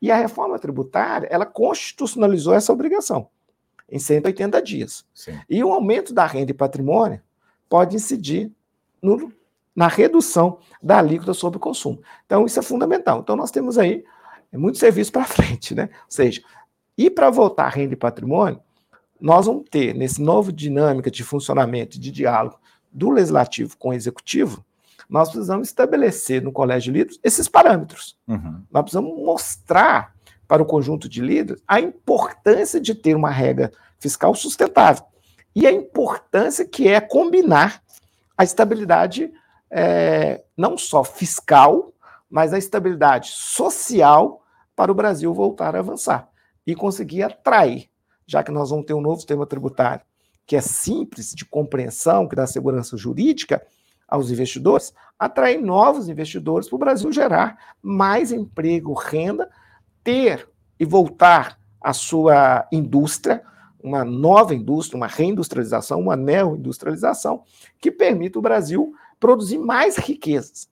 E 0.00 0.10
a 0.10 0.16
reforma 0.16 0.58
tributária, 0.58 1.26
ela 1.30 1.46
constitucionalizou 1.46 2.54
essa 2.54 2.72
obrigação 2.72 3.28
em 3.90 3.98
180 3.98 4.60
dias. 4.62 5.04
Sim. 5.14 5.38
E 5.48 5.62
o 5.64 5.72
aumento 5.72 6.12
da 6.12 6.26
renda 6.26 6.50
e 6.50 6.54
patrimônio 6.54 7.20
pode 7.68 7.96
incidir 7.96 8.52
no, 9.00 9.32
na 9.74 9.88
redução 9.88 10.58
da 10.82 10.98
alíquota 10.98 11.32
sobre 11.32 11.56
o 11.56 11.60
consumo. 11.60 12.00
Então, 12.26 12.44
isso 12.44 12.58
é 12.58 12.62
fundamental. 12.62 13.20
Então, 13.20 13.36
nós 13.36 13.50
temos 13.50 13.78
aí 13.78 14.04
muito 14.52 14.78
serviço 14.78 15.12
para 15.12 15.24
frente, 15.26 15.74
né? 15.74 15.88
Ou 15.92 16.10
seja, 16.10 16.42
e 16.96 17.10
para 17.10 17.30
voltar 17.30 17.64
à 17.64 17.68
renda 17.68 17.94
e 17.94 17.96
patrimônio, 17.96 18.60
nós 19.20 19.46
vamos 19.46 19.64
ter, 19.70 19.94
nesse 19.94 20.20
novo 20.20 20.52
dinâmica 20.52 21.10
de 21.10 21.22
funcionamento, 21.22 21.98
de 21.98 22.10
diálogo 22.10 22.58
do 22.92 23.10
legislativo 23.10 23.76
com 23.78 23.90
o 23.90 23.94
executivo, 23.94 24.64
nós 25.08 25.30
precisamos 25.30 25.68
estabelecer 25.68 26.42
no 26.42 26.52
Colégio 26.52 26.92
de 26.92 26.98
Líderes 26.98 27.20
esses 27.22 27.48
parâmetros. 27.48 28.16
Uhum. 28.26 28.62
Nós 28.70 28.82
precisamos 28.82 29.16
mostrar 29.16 30.14
para 30.46 30.62
o 30.62 30.66
conjunto 30.66 31.08
de 31.08 31.20
líderes 31.20 31.62
a 31.66 31.80
importância 31.80 32.80
de 32.80 32.94
ter 32.94 33.14
uma 33.14 33.30
regra 33.30 33.72
fiscal 33.98 34.34
sustentável 34.34 35.04
e 35.54 35.66
a 35.66 35.72
importância 35.72 36.64
que 36.66 36.88
é 36.88 37.00
combinar 37.00 37.82
a 38.36 38.44
estabilidade 38.44 39.32
é, 39.72 40.44
não 40.56 40.76
só 40.76 41.02
fiscal, 41.02 41.92
mas 42.30 42.52
a 42.52 42.58
estabilidade 42.58 43.30
social 43.30 44.44
para 44.76 44.92
o 44.92 44.94
Brasil 44.94 45.32
voltar 45.32 45.74
a 45.74 45.78
avançar 45.78 46.28
e 46.66 46.74
conseguir 46.74 47.22
atrair, 47.22 47.88
já 48.26 48.42
que 48.42 48.52
nós 48.52 48.70
vamos 48.70 48.84
ter 48.84 48.94
um 48.94 49.00
novo 49.00 49.16
sistema 49.16 49.46
tributário 49.46 50.04
que 50.46 50.56
é 50.56 50.60
simples 50.60 51.32
de 51.34 51.44
compreensão, 51.44 52.28
que 52.28 52.36
dá 52.36 52.46
segurança 52.46 52.96
jurídica 52.96 53.62
aos 54.06 54.30
investidores, 54.30 54.92
atrair 55.18 55.58
novos 55.58 56.08
investidores 56.08 56.68
para 56.68 56.76
o 56.76 56.78
Brasil 56.78 57.10
gerar 57.12 57.56
mais 57.80 58.30
emprego, 58.30 58.92
renda, 58.92 59.48
ter 60.04 60.48
e 60.78 60.84
voltar 60.84 61.58
a 61.80 61.92
sua 61.92 62.66
indústria, 62.70 63.42
uma 63.82 64.04
nova 64.04 64.54
indústria, 64.54 64.96
uma 64.96 65.06
reindustrialização, 65.06 66.00
uma 66.00 66.16
neo-industrialização, 66.16 67.44
que 67.80 67.90
permita 67.90 68.38
o 68.38 68.42
Brasil 68.42 68.92
produzir 69.22 69.56
mais 69.56 69.96
riquezas 69.96 70.68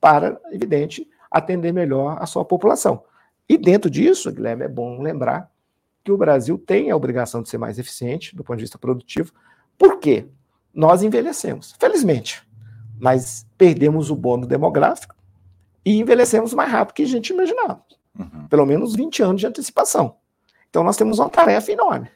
para, 0.00 0.40
evidente, 0.52 1.10
atender 1.28 1.72
melhor 1.72 2.16
a 2.20 2.26
sua 2.26 2.44
população. 2.44 3.02
E 3.48 3.58
dentro 3.58 3.90
disso, 3.90 4.30
Guilherme, 4.30 4.66
é 4.66 4.68
bom 4.68 5.02
lembrar 5.02 5.50
que 6.04 6.12
o 6.12 6.16
Brasil 6.16 6.56
tem 6.56 6.92
a 6.92 6.96
obrigação 6.96 7.42
de 7.42 7.48
ser 7.48 7.58
mais 7.58 7.76
eficiente 7.76 8.36
do 8.36 8.44
ponto 8.44 8.58
de 8.58 8.62
vista 8.62 8.78
produtivo. 8.78 9.32
Por 9.76 9.98
quê? 9.98 10.28
Nós 10.72 11.02
envelhecemos, 11.02 11.74
felizmente, 11.76 12.48
mas 13.00 13.44
perdemos 13.58 14.12
o 14.12 14.14
bônus 14.14 14.46
demográfico 14.46 15.16
e 15.84 15.98
envelhecemos 15.98 16.54
mais 16.54 16.70
rápido 16.70 16.94
que 16.94 17.02
a 17.02 17.06
gente 17.06 17.30
imaginava. 17.30 17.82
Uhum. 18.16 18.46
Pelo 18.46 18.64
menos 18.64 18.94
20 18.94 19.24
anos 19.24 19.40
de 19.40 19.46
antecipação. 19.48 20.14
Então 20.70 20.84
nós 20.84 20.96
temos 20.96 21.18
uma 21.18 21.28
tarefa 21.28 21.72
enorme. 21.72 22.08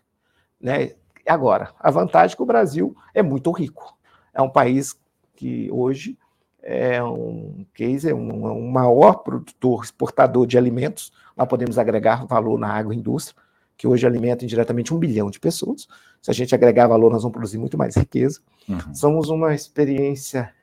Né? 0.60 0.92
Agora, 1.26 1.74
a 1.80 1.90
vantagem 1.90 2.34
é 2.34 2.36
que 2.36 2.42
o 2.42 2.46
Brasil 2.46 2.96
é 3.12 3.20
muito 3.20 3.50
rico. 3.50 3.98
É 4.32 4.40
um 4.40 4.48
país 4.48 4.96
que 5.42 5.68
hoje 5.72 6.16
é 6.62 7.02
um 7.02 7.66
case, 7.74 8.08
é 8.08 8.14
um, 8.14 8.46
um 8.46 8.70
maior 8.70 9.14
produtor, 9.24 9.82
exportador 9.82 10.46
de 10.46 10.56
alimentos. 10.56 11.12
Nós 11.36 11.48
podemos 11.48 11.78
agregar 11.78 12.24
valor 12.24 12.56
na 12.56 12.68
agroindústria 12.68 13.42
que 13.76 13.88
hoje 13.88 14.06
alimenta 14.06 14.44
indiretamente 14.44 14.94
um 14.94 14.98
bilhão 14.98 15.28
de 15.28 15.40
pessoas. 15.40 15.88
Se 16.20 16.30
a 16.30 16.34
gente 16.34 16.54
agregar 16.54 16.86
valor, 16.86 17.10
nós 17.10 17.22
vamos 17.22 17.32
produzir 17.32 17.58
muito 17.58 17.76
mais 17.76 17.96
riqueza. 17.96 18.38
Uhum. 18.68 18.94
Somos 18.94 19.28
uma 19.28 19.52
experiência 19.52 20.54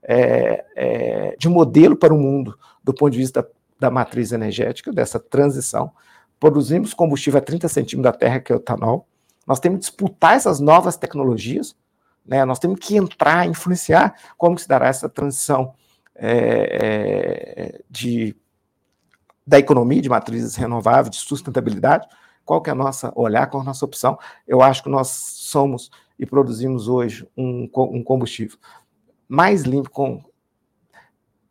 é, 0.00 0.64
é, 0.76 1.36
de 1.36 1.48
modelo 1.48 1.96
para 1.96 2.14
o 2.14 2.16
mundo 2.16 2.56
do 2.84 2.94
ponto 2.94 3.10
de 3.10 3.18
vista 3.18 3.44
da 3.80 3.90
matriz 3.90 4.30
energética, 4.30 4.92
dessa 4.92 5.18
transição. 5.18 5.90
Produzimos 6.38 6.94
combustível 6.94 7.38
a 7.38 7.42
30 7.42 7.66
centímetros 7.66 8.12
da 8.12 8.16
terra, 8.16 8.38
que 8.38 8.52
é 8.52 8.54
o 8.54 8.58
etanol. 8.58 9.08
Nós 9.44 9.58
temos 9.58 9.78
que 9.78 9.86
disputar 9.86 10.36
essas 10.36 10.60
novas 10.60 10.96
tecnologias, 10.96 11.74
né? 12.30 12.44
nós 12.44 12.60
temos 12.60 12.78
que 12.78 12.96
entrar, 12.96 13.46
influenciar 13.48 14.14
como 14.38 14.56
se 14.56 14.68
dará 14.68 14.86
essa 14.86 15.08
transição 15.08 15.74
é, 16.14 17.74
é 17.76 17.80
de, 17.90 18.36
da 19.44 19.58
economia 19.58 20.00
de 20.00 20.08
matrizes 20.08 20.54
renováveis, 20.54 21.16
de 21.16 21.22
sustentabilidade, 21.22 22.06
qual 22.44 22.62
que 22.62 22.70
é 22.70 22.72
a 22.72 22.76
nossa 22.76 23.12
olhar, 23.16 23.48
qual 23.48 23.62
é 23.62 23.64
a 23.64 23.66
nossa 23.66 23.84
opção. 23.84 24.16
Eu 24.46 24.62
acho 24.62 24.84
que 24.84 24.88
nós 24.88 25.08
somos 25.08 25.90
e 26.16 26.24
produzimos 26.24 26.86
hoje 26.86 27.28
um, 27.36 27.68
um 27.74 28.04
combustível 28.04 28.56
mais 29.28 29.62
limpo, 29.62 29.90
com 29.90 30.22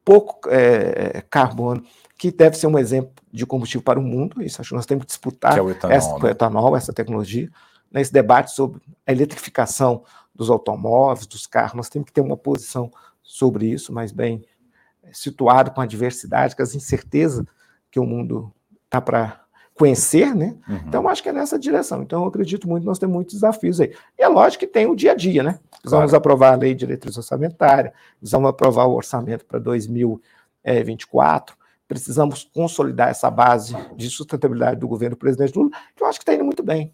pouco 0.05 0.49
é, 0.49 1.21
carbono, 1.29 1.83
que 2.17 2.31
deve 2.31 2.57
ser 2.57 2.67
um 2.67 2.77
exemplo 2.77 3.13
de 3.31 3.45
combustível 3.45 3.83
para 3.83 3.99
o 3.99 4.03
mundo. 4.03 4.41
Isso 4.41 4.61
acho 4.61 4.69
que 4.69 4.75
nós 4.75 4.85
temos 4.85 5.03
que 5.03 5.07
disputar 5.07 5.53
que 5.53 5.59
é 5.59 5.61
o 5.61 5.69
etanol, 5.69 5.95
essa, 5.97 6.19
né? 6.19 6.31
etanol, 6.31 6.77
essa 6.77 6.93
tecnologia. 6.93 7.49
Nesse 7.91 8.13
debate 8.13 8.51
sobre 8.51 8.81
a 9.05 9.11
eletrificação 9.11 10.03
dos 10.39 10.49
automóveis, 10.49 11.27
dos 11.27 11.45
carros, 11.45 11.73
nós 11.73 11.89
temos 11.89 12.05
que 12.05 12.13
ter 12.13 12.21
uma 12.21 12.37
posição 12.37 12.89
sobre 13.21 13.65
isso, 13.65 13.91
mas 13.91 14.13
bem 14.13 14.41
situado 15.11 15.71
com 15.71 15.81
a 15.81 15.85
diversidade, 15.85 16.55
com 16.55 16.63
as 16.63 16.73
incertezas 16.73 17.45
que 17.91 17.99
o 17.99 18.05
mundo 18.05 18.49
está 18.85 19.01
para 19.01 19.43
conhecer, 19.75 20.33
né? 20.33 20.55
Uhum. 20.67 20.79
Então, 20.87 21.09
acho 21.09 21.21
que 21.21 21.27
é 21.27 21.33
nessa 21.33 21.59
direção. 21.59 22.01
Então, 22.01 22.21
eu 22.21 22.29
acredito 22.29 22.69
muito, 22.69 22.85
nós 22.85 22.97
temos 22.97 23.13
muitos 23.13 23.35
desafios 23.35 23.81
aí. 23.81 23.93
E 24.17 24.23
é 24.23 24.29
lógico 24.29 24.61
que 24.61 24.67
tem 24.71 24.87
o 24.87 24.95
dia 24.95 25.11
a 25.11 25.15
dia, 25.15 25.43
né? 25.43 25.59
Precisamos 25.81 26.11
claro. 26.11 26.17
aprovar 26.17 26.53
a 26.53 26.55
lei 26.55 26.73
de 26.73 26.85
diretriz 26.85 27.17
orçamentária, 27.17 27.93
precisamos 28.17 28.49
aprovar 28.49 28.85
o 28.85 28.93
orçamento 28.93 29.45
para 29.45 29.59
2024, 29.59 31.53
precisamos 31.85 32.49
consolidar 32.53 33.09
essa 33.09 33.29
base 33.29 33.75
de 33.97 34.09
sustentabilidade 34.09 34.79
do 34.79 34.87
governo 34.87 35.17
do 35.17 35.19
presidente 35.19 35.57
Lula, 35.57 35.71
que 35.93 36.01
eu 36.01 36.07
acho 36.07 36.17
que 36.17 36.23
está 36.23 36.33
indo 36.33 36.45
muito 36.45 36.63
bem. 36.63 36.93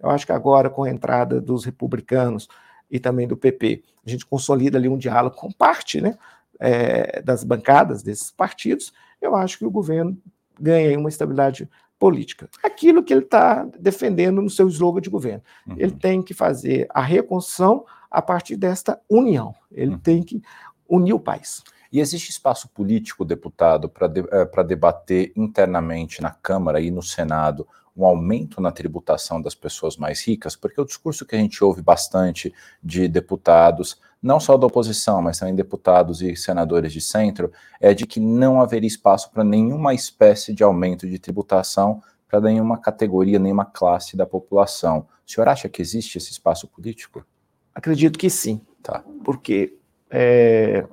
Eu 0.00 0.10
acho 0.10 0.26
que 0.26 0.32
agora, 0.32 0.68
com 0.68 0.82
a 0.82 0.90
entrada 0.90 1.40
dos 1.40 1.64
republicanos 1.64 2.48
e 2.90 2.98
também 2.98 3.28
do 3.28 3.36
PP, 3.36 3.82
a 4.04 4.10
gente 4.10 4.26
consolida 4.26 4.76
ali 4.76 4.88
um 4.88 4.98
diálogo 4.98 5.36
com 5.36 5.50
parte 5.52 6.00
né, 6.00 6.18
é, 6.58 7.22
das 7.22 7.44
bancadas 7.44 8.02
desses 8.02 8.30
partidos, 8.30 8.92
eu 9.20 9.36
acho 9.36 9.58
que 9.58 9.66
o 9.66 9.70
governo 9.70 10.16
ganha 10.58 10.98
uma 10.98 11.08
estabilidade 11.08 11.68
política. 11.98 12.48
Aquilo 12.62 13.02
que 13.02 13.12
ele 13.12 13.24
está 13.24 13.64
defendendo 13.78 14.40
no 14.40 14.48
seu 14.48 14.66
slogan 14.68 15.00
de 15.00 15.10
governo. 15.10 15.42
Uhum. 15.66 15.74
Ele 15.78 15.92
tem 15.92 16.22
que 16.22 16.32
fazer 16.32 16.86
a 16.90 17.02
reconstrução 17.02 17.84
a 18.10 18.22
partir 18.22 18.56
desta 18.56 19.00
união. 19.08 19.54
Ele 19.70 19.92
uhum. 19.92 19.98
tem 19.98 20.22
que 20.22 20.42
unir 20.88 21.12
o 21.12 21.20
país. 21.20 21.62
E 21.92 22.00
existe 22.00 22.30
espaço 22.30 22.68
político, 22.68 23.24
deputado, 23.24 23.88
para 23.88 24.06
de, 24.06 24.20
é, 24.30 24.64
debater 24.64 25.32
internamente 25.36 26.22
na 26.22 26.30
Câmara 26.30 26.80
e 26.80 26.90
no 26.90 27.02
Senado 27.02 27.66
um 28.00 28.06
aumento 28.06 28.60
na 28.60 28.72
tributação 28.72 29.40
das 29.40 29.54
pessoas 29.54 29.96
mais 29.96 30.26
ricas? 30.26 30.56
Porque 30.56 30.80
o 30.80 30.84
discurso 30.84 31.26
que 31.26 31.34
a 31.34 31.38
gente 31.38 31.62
ouve 31.62 31.82
bastante 31.82 32.52
de 32.82 33.06
deputados, 33.08 34.00
não 34.22 34.40
só 34.40 34.56
da 34.56 34.66
oposição, 34.66 35.20
mas 35.22 35.38
também 35.38 35.54
deputados 35.54 36.22
e 36.22 36.34
senadores 36.34 36.92
de 36.92 37.00
centro, 37.00 37.52
é 37.80 37.92
de 37.92 38.06
que 38.06 38.20
não 38.20 38.60
haveria 38.60 38.88
espaço 38.88 39.30
para 39.30 39.44
nenhuma 39.44 39.94
espécie 39.94 40.52
de 40.54 40.62
aumento 40.62 41.08
de 41.08 41.18
tributação 41.18 42.02
para 42.28 42.40
nenhuma 42.40 42.78
categoria, 42.78 43.38
nenhuma 43.38 43.64
classe 43.64 44.16
da 44.16 44.24
população. 44.24 45.06
O 45.26 45.30
senhor 45.30 45.48
acha 45.48 45.68
que 45.68 45.82
existe 45.82 46.16
esse 46.16 46.30
espaço 46.30 46.68
político? 46.68 47.26
Acredito 47.74 48.18
que 48.18 48.30
sim. 48.30 48.60
Tá. 48.82 49.04
Porque 49.24 49.76
é, 50.08 50.86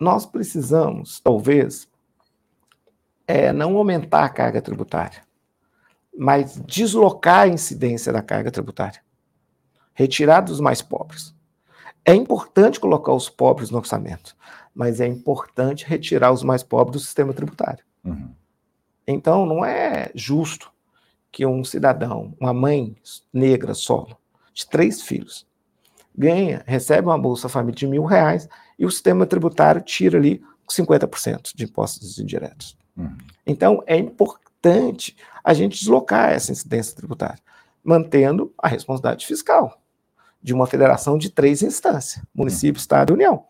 nós 0.00 0.26
precisamos, 0.26 1.20
talvez, 1.20 1.88
é, 3.32 3.50
não 3.50 3.78
aumentar 3.78 4.24
a 4.24 4.28
carga 4.28 4.60
tributária, 4.60 5.22
mas 6.14 6.60
deslocar 6.66 7.44
a 7.44 7.48
incidência 7.48 8.12
da 8.12 8.20
carga 8.20 8.50
tributária, 8.50 9.00
retirar 9.94 10.42
dos 10.42 10.60
mais 10.60 10.82
pobres. 10.82 11.34
É 12.04 12.14
importante 12.14 12.78
colocar 12.78 13.14
os 13.14 13.30
pobres 13.30 13.70
no 13.70 13.78
orçamento, 13.78 14.36
mas 14.74 15.00
é 15.00 15.06
importante 15.06 15.86
retirar 15.86 16.30
os 16.30 16.42
mais 16.42 16.62
pobres 16.62 16.92
do 16.92 17.00
sistema 17.00 17.32
tributário. 17.32 17.82
Uhum. 18.04 18.34
Então, 19.06 19.46
não 19.46 19.64
é 19.64 20.10
justo 20.14 20.70
que 21.30 21.46
um 21.46 21.64
cidadão, 21.64 22.34
uma 22.38 22.52
mãe 22.52 22.94
negra 23.32 23.72
solo, 23.72 24.14
de 24.52 24.68
três 24.68 25.00
filhos, 25.00 25.46
ganha, 26.14 26.62
recebe 26.66 27.08
uma 27.08 27.18
Bolsa 27.18 27.48
Família 27.48 27.76
de 27.76 27.86
mil 27.86 28.04
reais 28.04 28.46
e 28.78 28.84
o 28.84 28.90
sistema 28.90 29.24
tributário 29.24 29.80
tira 29.80 30.18
ali 30.18 30.44
50% 30.68 31.52
de 31.54 31.64
impostos 31.64 32.18
indiretos. 32.18 32.81
Uhum. 32.96 33.16
Então, 33.46 33.82
é 33.86 33.96
importante 33.96 35.16
a 35.42 35.52
gente 35.54 35.78
deslocar 35.78 36.30
essa 36.30 36.52
incidência 36.52 36.96
tributária, 36.96 37.38
mantendo 37.82 38.52
a 38.56 38.68
responsabilidade 38.68 39.26
fiscal 39.26 39.80
de 40.42 40.52
uma 40.52 40.66
federação 40.66 41.16
de 41.16 41.30
três 41.30 41.62
instâncias: 41.62 42.24
município, 42.34 42.78
uhum. 42.78 42.82
Estado 42.82 43.12
e 43.12 43.14
União. 43.14 43.44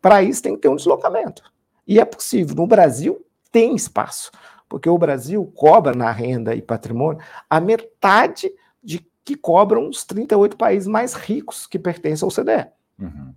Para 0.00 0.22
isso, 0.22 0.42
tem 0.42 0.54
que 0.54 0.62
ter 0.62 0.68
um 0.68 0.76
deslocamento. 0.76 1.42
E 1.86 1.98
é 2.00 2.04
possível. 2.04 2.54
No 2.54 2.66
Brasil, 2.66 3.24
tem 3.50 3.74
espaço, 3.74 4.30
porque 4.68 4.88
o 4.88 4.98
Brasil 4.98 5.44
cobra 5.54 5.94
na 5.94 6.10
renda 6.10 6.54
e 6.54 6.62
patrimônio 6.62 7.22
a 7.48 7.60
metade 7.60 8.52
de 8.82 9.04
que 9.24 9.34
cobram 9.36 9.88
os 9.88 10.04
38 10.04 10.56
países 10.56 10.86
mais 10.86 11.14
ricos 11.14 11.66
que 11.66 11.78
pertencem 11.78 12.24
ao 12.24 12.30
CDE. 12.30 12.70
Uhum. 12.98 13.34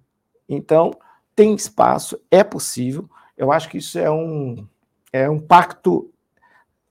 Então, 0.48 0.92
tem 1.36 1.54
espaço, 1.56 2.20
é 2.30 2.44
possível. 2.44 3.10
Eu 3.38 3.52
acho 3.52 3.70
que 3.70 3.78
isso 3.78 3.98
é 3.98 4.10
um, 4.10 4.68
é 5.12 5.30
um 5.30 5.40
pacto 5.40 6.12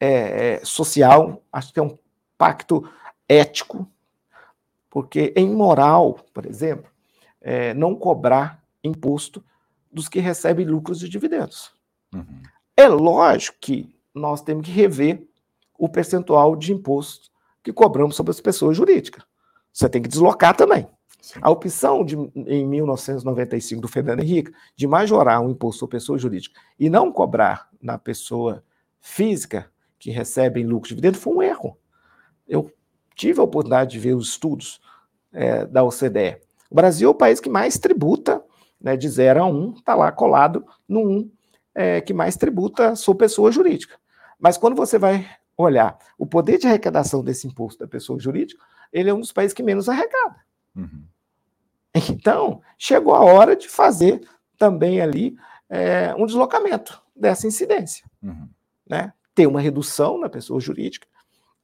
é, 0.01 0.55
é, 0.55 0.65
social, 0.65 1.43
acho 1.53 1.73
que 1.73 1.81
é 1.81 1.83
um 1.83 1.99
pacto 2.37 2.89
ético, 3.29 3.91
porque 4.91 5.33
em 5.37 5.51
moral, 5.51 6.21
por 6.33 6.47
exemplo, 6.47 6.91
é, 7.41 7.75
não 7.75 7.95
cobrar 7.95 8.63
imposto 8.83 9.45
dos 9.91 10.09
que 10.09 10.21
recebem 10.21 10.67
lucros 10.67 11.03
e 11.03 11.09
dividendos. 11.09 11.73
Uhum. 12.15 12.43
É 12.77 12.89
lógico 12.89 13.59
que 13.61 13.95
nós 14.15 14.43
temos 14.43 14.67
que 14.67 14.73
rever 14.73 15.27
o 15.79 15.89
percentual 15.89 16.57
de 16.57 16.73
imposto 16.73 17.31
que 17.63 17.73
cobramos 17.73 18.17
sobre 18.17 18.31
as 18.31 18.41
pessoas 18.41 18.77
jurídicas. 18.77 19.25
Você 19.73 19.89
tem 19.89 20.03
que 20.03 20.09
deslocar 20.09 20.57
também. 20.57 20.89
A 21.41 21.51
opção 21.51 22.05
de, 22.05 22.17
em 22.35 22.67
1995 22.67 23.83
do 23.83 23.89
Fernando 23.89 24.21
Henrique 24.21 24.53
de 24.75 24.87
majorar 24.87 25.41
um 25.41 25.51
imposto 25.51 25.81
sobre 25.81 25.97
pessoa 25.97 26.19
jurídica 26.19 26.59
e 26.79 26.89
não 26.89 27.13
cobrar 27.13 27.69
na 27.83 27.99
pessoa 27.99 28.65
física 29.01 29.71
que 29.99 30.11
recebe 30.11 30.63
lucro 30.63 30.89
de 30.89 30.95
dividendo 30.95 31.19
foi 31.19 31.35
um 31.35 31.43
erro. 31.43 31.77
Eu 32.47 32.73
tive 33.15 33.41
a 33.41 33.43
oportunidade 33.43 33.91
de 33.91 33.99
ver 33.99 34.15
os 34.15 34.29
estudos 34.31 34.81
é, 35.33 35.67
da 35.67 35.83
OCDE. 35.83 36.41
O 36.71 36.75
Brasil 36.75 37.09
é 37.09 37.11
o 37.11 37.15
país 37.15 37.41
que 37.41 37.51
mais 37.51 37.79
tributa, 37.79 38.43
né, 38.81 38.97
de 38.97 39.09
0 39.09 39.43
a 39.43 39.47
1, 39.47 39.51
um, 39.51 39.73
está 39.75 39.95
lá 39.95 40.11
colado 40.13 40.65
no 40.89 41.01
1, 41.01 41.11
um, 41.11 41.31
é, 41.75 42.01
que 42.01 42.15
mais 42.15 42.37
tributa 42.37 42.95
sobre 42.95 43.25
pessoa 43.25 43.51
jurídica. 43.51 43.97
Mas 44.39 44.57
quando 44.57 44.77
você 44.77 44.99
vai 44.99 45.29
olhar 45.57 45.99
o 46.17 46.25
poder 46.27 46.59
de 46.59 46.67
arrecadação 46.67 47.23
desse 47.23 47.47
imposto 47.47 47.81
da 47.81 47.89
pessoa 47.89 48.19
jurídica, 48.19 48.63
ele 48.93 49.11
é 49.11 49.15
um 49.15 49.21
dos 49.21 49.33
países 49.33 49.53
que 49.53 49.63
menos 49.63 49.89
arrecada. 49.89 50.48
Uhum. 50.79 51.05
Então, 52.11 52.63
chegou 52.77 53.13
a 53.13 53.25
hora 53.25 53.57
de 53.57 53.69
fazer 53.69 54.21
também 54.57 55.01
ali 55.01 55.37
é, 55.69 56.15
um 56.15 56.27
deslocamento 56.27 57.03
dessa 57.15 57.47
incidência. 57.47 58.09
Uhum. 58.23 58.49
Né? 58.89 59.13
Ter 59.35 59.47
uma 59.47 59.61
redução 59.61 60.19
na 60.19 60.29
pessoa 60.29 60.61
jurídica 60.61 61.09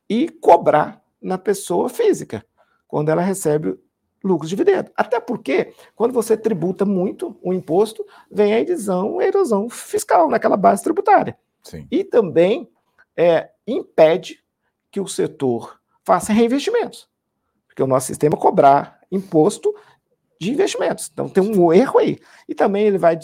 e 0.09 0.29
cobrar 0.29 1.01
na 1.23 1.39
pessoa 1.39 1.89
física, 1.89 2.45
quando 2.89 3.11
ela 3.11 3.23
recebe 3.23 3.79
lucros 4.23 4.49
de 4.49 4.57
dividendo. 4.57 4.91
Até 4.97 5.21
porque, 5.21 5.73
quando 5.95 6.13
você 6.13 6.37
tributa 6.37 6.85
muito 6.85 7.37
o 7.43 7.53
imposto, 7.53 8.05
vem 8.31 8.55
a 8.55 8.61
erosão, 8.61 9.19
a 9.19 9.25
erosão 9.25 9.69
fiscal 9.69 10.29
naquela 10.29 10.57
base 10.57 10.83
tributária. 10.83 11.39
Sim. 11.63 11.87
E 11.91 12.03
também 12.03 12.71
é, 13.17 13.51
impede 13.67 14.43
que 14.91 15.01
o 15.01 15.07
setor 15.07 15.81
faça 16.03 16.33
reinvestimentos. 16.33 17.09
Porque 17.67 17.83
o 17.83 17.87
nosso 17.87 18.07
sistema 18.07 18.37
cobrar 18.37 19.01
imposto 19.15 19.75
de 20.41 20.51
investimentos. 20.51 21.11
Então 21.13 21.29
tem 21.29 21.43
um 21.43 21.73
erro 21.73 21.99
aí. 21.99 22.19
E 22.49 22.55
também 22.55 22.87
ele 22.87 22.99
vai 22.99 23.19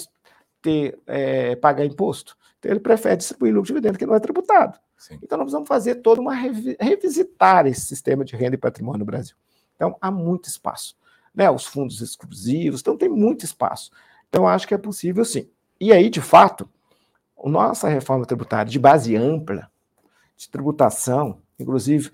ter 0.63 0.99
é, 1.07 1.57
pagar 1.57 1.85
imposto. 1.85 2.37
Então 2.59 2.71
ele 2.71 2.81
prefere 2.81 3.17
distribuir 3.17 3.53
lucro 3.53 3.67
de 3.67 3.73
dividendo 3.73 3.99
que 3.99 4.07
não 4.07 4.15
é 4.15 4.21
tributado. 4.21 4.79
Sim. 4.97 5.19
Então 5.23 5.39
nós 5.39 5.47
precisamos 5.47 5.69
fazer 5.69 5.97
toda 5.97 6.21
uma 6.21 6.35
revisitar 6.35 7.67
esse 7.67 7.83
sistema 7.83 8.25
de 8.25 8.37
renda 8.37 8.55
e 8.55 8.59
patrimônio 8.59 9.01
no 9.01 9.05
Brasil. 9.05 9.35
Então 9.75 9.97
há 10.01 10.11
muito 10.11 10.49
espaço. 10.49 10.95
Né? 11.35 11.51
Os 11.51 11.65
fundos 11.65 12.01
exclusivos, 12.01 12.81
então 12.81 12.97
tem 12.97 13.09
muito 13.09 13.45
espaço. 13.45 13.91
Então 14.29 14.47
acho 14.47 14.69
que 14.69 14.75
é 14.75 14.79
possível 14.79 15.25
sim. 15.25 15.49
E 15.81 15.93
aí, 15.93 16.11
de 16.11 16.21
fato, 16.21 16.69
nossa 17.43 17.89
reforma 17.89 18.27
tributária 18.27 18.71
de 18.71 18.79
base 18.79 19.17
ampla, 19.17 19.71
de 20.37 20.49
tributação, 20.51 21.41
inclusive 21.59 22.11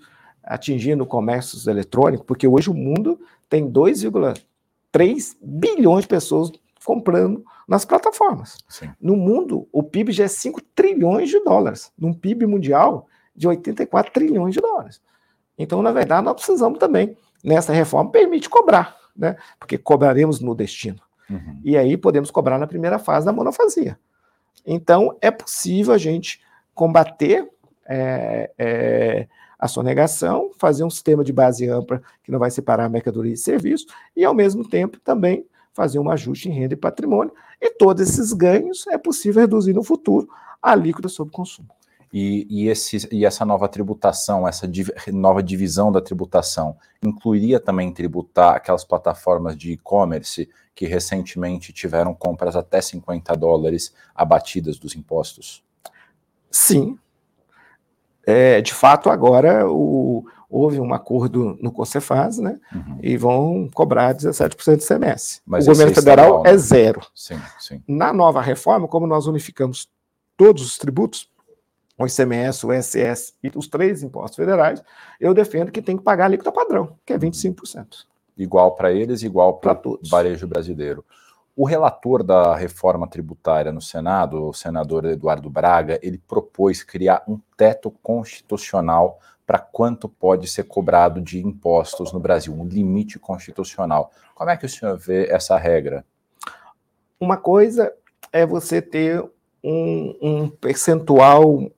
atingindo 0.47 1.03
o 1.03 1.07
comércio 1.07 1.69
eletrônico, 1.69 2.23
porque 2.23 2.47
hoje 2.47 2.69
o 2.69 2.73
mundo 2.73 3.19
tem 3.49 3.69
2,3 3.69 5.37
bilhões 5.41 6.03
de 6.03 6.07
pessoas 6.07 6.51
comprando 6.83 7.43
nas 7.67 7.83
plataformas. 7.83 8.57
Sim. 8.69 8.89
No 8.99 9.17
mundo, 9.17 9.67
o 9.71 9.83
PIB 9.83 10.13
já 10.13 10.23
é 10.23 10.27
5 10.27 10.61
trilhões 10.73 11.29
de 11.29 11.39
dólares, 11.41 11.91
num 11.97 12.13
PIB 12.13 12.47
mundial 12.47 13.07
de 13.35 13.47
84 13.47 14.11
trilhões 14.13 14.53
de 14.53 14.61
dólares. 14.61 15.01
Então, 15.57 15.81
na 15.81 15.91
verdade, 15.91 16.23
nós 16.23 16.35
precisamos 16.35 16.79
também, 16.79 17.17
nessa 17.43 17.73
reforma, 17.73 18.09
permite 18.09 18.49
cobrar, 18.49 18.95
né? 19.15 19.35
porque 19.59 19.77
cobraremos 19.77 20.39
no 20.39 20.55
destino. 20.55 20.99
Uhum. 21.29 21.59
E 21.63 21.77
aí 21.77 21.97
podemos 21.97 22.31
cobrar 22.31 22.57
na 22.57 22.67
primeira 22.67 22.97
fase 22.97 23.25
da 23.25 23.33
monofasia. 23.33 23.99
Então, 24.65 25.17
é 25.19 25.29
possível 25.29 25.93
a 25.93 25.97
gente 25.97 26.41
combater 26.73 27.49
é, 27.85 28.51
é, 28.57 29.27
a 29.59 29.67
sonegação, 29.67 30.51
fazer 30.57 30.83
um 30.83 30.89
sistema 30.89 31.23
de 31.23 31.33
base 31.33 31.67
ampla 31.67 32.01
que 32.23 32.31
não 32.31 32.39
vai 32.39 32.51
separar 32.51 32.89
mercadoria 32.89 33.33
e 33.33 33.37
serviço, 33.37 33.87
e 34.15 34.23
ao 34.23 34.33
mesmo 34.33 34.67
tempo 34.67 34.99
também 34.99 35.45
fazer 35.73 35.99
um 35.99 36.09
ajuste 36.09 36.49
em 36.49 36.53
renda 36.53 36.73
e 36.73 36.77
patrimônio. 36.77 37.33
E 37.61 37.69
todos 37.71 38.07
esses 38.07 38.33
ganhos 38.33 38.85
é 38.87 38.97
possível 38.97 39.41
reduzir 39.41 39.73
no 39.73 39.83
futuro 39.83 40.27
a 40.61 40.71
alíquota 40.71 41.07
sobre 41.07 41.33
consumo. 41.33 41.69
E, 42.11 42.47
e, 42.49 42.67
esse, 42.67 43.07
e 43.11 43.25
essa 43.25 43.45
nova 43.45 43.67
tributação, 43.67 44.47
essa 44.47 44.67
div, 44.67 44.89
nova 45.11 45.43
divisão 45.43 45.91
da 45.91 46.01
tributação, 46.01 46.77
incluiria 47.03 47.59
também 47.59 47.91
tributar 47.91 48.55
aquelas 48.55 48.83
plataformas 48.83 49.57
de 49.57 49.73
e-commerce 49.73 50.49
que 50.73 50.85
recentemente 50.85 51.73
tiveram 51.73 52.13
compras 52.13 52.55
até 52.55 52.79
50 52.79 53.35
dólares 53.35 53.93
abatidas 54.15 54.77
dos 54.77 54.95
impostos? 54.95 55.63
Sim, 56.49 56.97
é, 58.27 58.61
de 58.61 58.73
fato, 58.73 59.09
agora 59.09 59.65
o, 59.71 60.25
houve 60.49 60.81
um 60.81 60.93
acordo 60.93 61.57
no 61.61 61.71
CONCEFAS, 61.71 62.39
né? 62.39 62.59
Uhum. 62.75 62.99
E 63.01 63.15
vão 63.15 63.69
cobrar 63.73 64.13
17% 64.13 64.75
de 64.75 64.85
CMS. 64.85 65.41
Mas 65.47 65.65
o 65.65 65.71
governo 65.71 65.93
é 65.93 65.95
federal 65.95 66.43
é 66.45 66.57
zero. 66.57 67.01
Sim, 67.15 67.39
sim. 67.57 67.81
Na 67.87 68.11
nova 68.11 68.41
reforma, 68.41 68.85
como 68.85 69.07
nós 69.07 69.27
unificamos 69.27 69.89
todos 70.35 70.61
os 70.61 70.77
tributos, 70.77 71.29
o 71.97 72.05
ICMS, 72.05 72.65
o 72.65 72.73
ISS 72.73 73.33
e 73.41 73.49
os 73.55 73.65
três 73.69 74.03
impostos 74.03 74.35
federais, 74.35 74.83
eu 75.21 75.33
defendo 75.33 75.71
que 75.71 75.81
tem 75.81 75.95
que 75.95 76.03
pagar 76.03 76.25
a 76.25 76.27
alíquota 76.27 76.51
padrão, 76.51 76.97
que 77.05 77.13
é 77.13 77.17
25%. 77.17 78.05
Igual 78.37 78.75
para 78.75 78.91
eles, 78.91 79.23
igual 79.23 79.53
para 79.53 79.79
o 79.85 79.97
varejo 80.03 80.45
brasileiro. 80.45 81.03
O 81.57 81.65
relator 81.65 82.21
da 82.21 82.55
reforma 82.55 83.07
tributária 83.07 83.71
no 83.71 83.81
Senado, 83.81 84.49
o 84.49 84.53
senador 84.53 85.05
Eduardo 85.05 85.49
Braga, 85.49 85.99
ele 86.03 86.19
propôs 86.19 86.83
criar 86.83 87.23
um 87.27 87.39
teto 87.57 87.89
constitucional 87.89 89.19
para 89.43 89.57
quanto 89.57 90.07
pode 90.07 90.47
ser 90.47 90.65
cobrado 90.65 91.19
de 91.19 91.43
impostos 91.43 92.13
no 92.13 92.19
Brasil, 92.19 92.53
um 92.53 92.63
limite 92.63 93.17
constitucional. 93.17 94.11
Como 94.35 94.51
é 94.51 94.55
que 94.55 94.67
o 94.67 94.69
senhor 94.69 94.95
vê 94.99 95.31
essa 95.31 95.57
regra? 95.57 96.05
Uma 97.19 97.37
coisa 97.37 97.91
é 98.31 98.45
você 98.45 98.79
ter 98.79 99.27
um, 99.63 100.15
um 100.21 100.49
percentual 100.49 101.71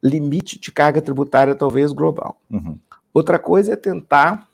limite 0.00 0.60
de 0.60 0.70
carga 0.70 1.02
tributária, 1.02 1.56
talvez 1.56 1.90
global. 1.90 2.36
Uhum. 2.48 2.78
Outra 3.12 3.36
coisa 3.36 3.72
é 3.72 3.76
tentar 3.76 4.46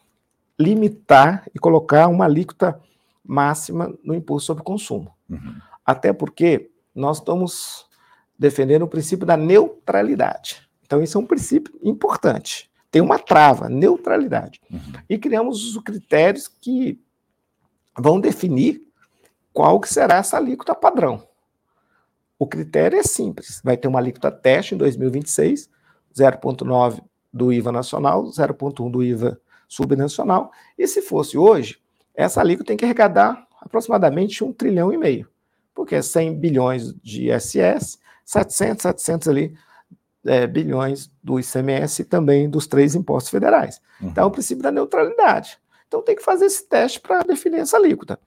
limitar 0.59 1.45
e 1.55 1.59
colocar 1.59 2.09
uma 2.09 2.25
alíquota 2.25 2.81
máxima 3.25 3.95
no 4.03 4.15
imposto 4.15 4.47
sobre 4.47 4.63
consumo. 4.63 5.15
Uhum. 5.29 5.57
Até 5.85 6.13
porque 6.13 6.71
nós 6.95 7.19
estamos 7.19 7.87
defendendo 8.39 8.83
o 8.83 8.89
princípio 8.89 9.27
da 9.27 9.37
neutralidade. 9.37 10.69
Então, 10.83 11.03
isso 11.03 11.17
é 11.17 11.21
um 11.21 11.27
princípio 11.27 11.79
importante. 11.83 12.71
Tem 12.91 13.01
uma 13.01 13.19
trava, 13.19 13.69
neutralidade. 13.69 14.61
Uhum. 14.71 14.93
E 15.09 15.19
criamos 15.19 15.65
os 15.65 15.83
critérios 15.83 16.47
que 16.47 17.01
vão 17.99 18.21
definir 18.21 18.83
qual 19.53 19.81
que 19.81 19.89
será 19.89 20.17
essa 20.17 20.37
alíquota 20.37 20.75
padrão. 20.75 21.27
O 22.39 22.47
critério 22.47 22.99
é 22.99 23.03
simples. 23.03 23.61
Vai 23.65 23.77
ter 23.77 23.89
uma 23.89 23.99
alíquota 23.99 24.31
teste 24.31 24.75
em 24.75 24.79
2026, 24.79 25.71
0,9 26.15 27.03
do 27.33 27.53
IVA 27.53 27.73
nacional, 27.73 28.25
0,1 28.25 28.91
do 28.91 29.03
IVA 29.03 29.41
subnacional. 29.69 30.53
E 30.77 30.87
se 30.87 31.03
fosse 31.03 31.39
hoje, 31.39 31.81
essa 32.15 32.41
alíquota 32.41 32.69
tem 32.69 32.77
que 32.77 32.85
arrecadar 32.85 33.47
aproximadamente 33.61 34.45
um 34.45 34.53
trilhão 34.53 34.93
e 34.93 34.99
meio, 34.99 35.29
porque 35.75 35.97
é 35.97 36.03
100 36.03 36.39
bilhões 36.39 36.95
de 37.03 37.31
ISS, 37.31 37.99
700, 38.25 38.83
700 38.83 39.29
ali 39.29 39.55
é, 40.25 40.47
bilhões 40.47 41.11
do 41.23 41.39
ICMS 41.39 42.03
e 42.03 42.05
também 42.05 42.49
dos 42.49 42.67
três 42.67 42.95
impostos 42.95 43.31
federais. 43.31 43.81
Uhum. 44.01 44.09
Então, 44.09 44.25
é 44.25 44.27
o 44.27 44.31
princípio 44.31 44.63
da 44.63 44.71
neutralidade. 44.71 45.59
Então, 45.87 46.03
tem 46.03 46.17
que 46.17 46.23
fazer 46.23 46.47
esse 46.47 46.67
teste 46.67 47.01
para 47.01 47.23
definir 47.23 47.61
essa 47.61 47.77
alíquota. 47.77 48.19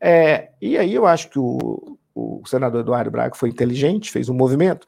É, 0.00 0.52
e 0.60 0.78
aí 0.78 0.94
eu 0.94 1.06
acho 1.06 1.28
que 1.28 1.38
o, 1.38 1.98
o 2.14 2.42
senador 2.46 2.80
Eduardo 2.80 3.10
Braga 3.10 3.34
foi 3.34 3.48
inteligente, 3.48 4.12
fez 4.12 4.28
um 4.28 4.34
movimento, 4.34 4.86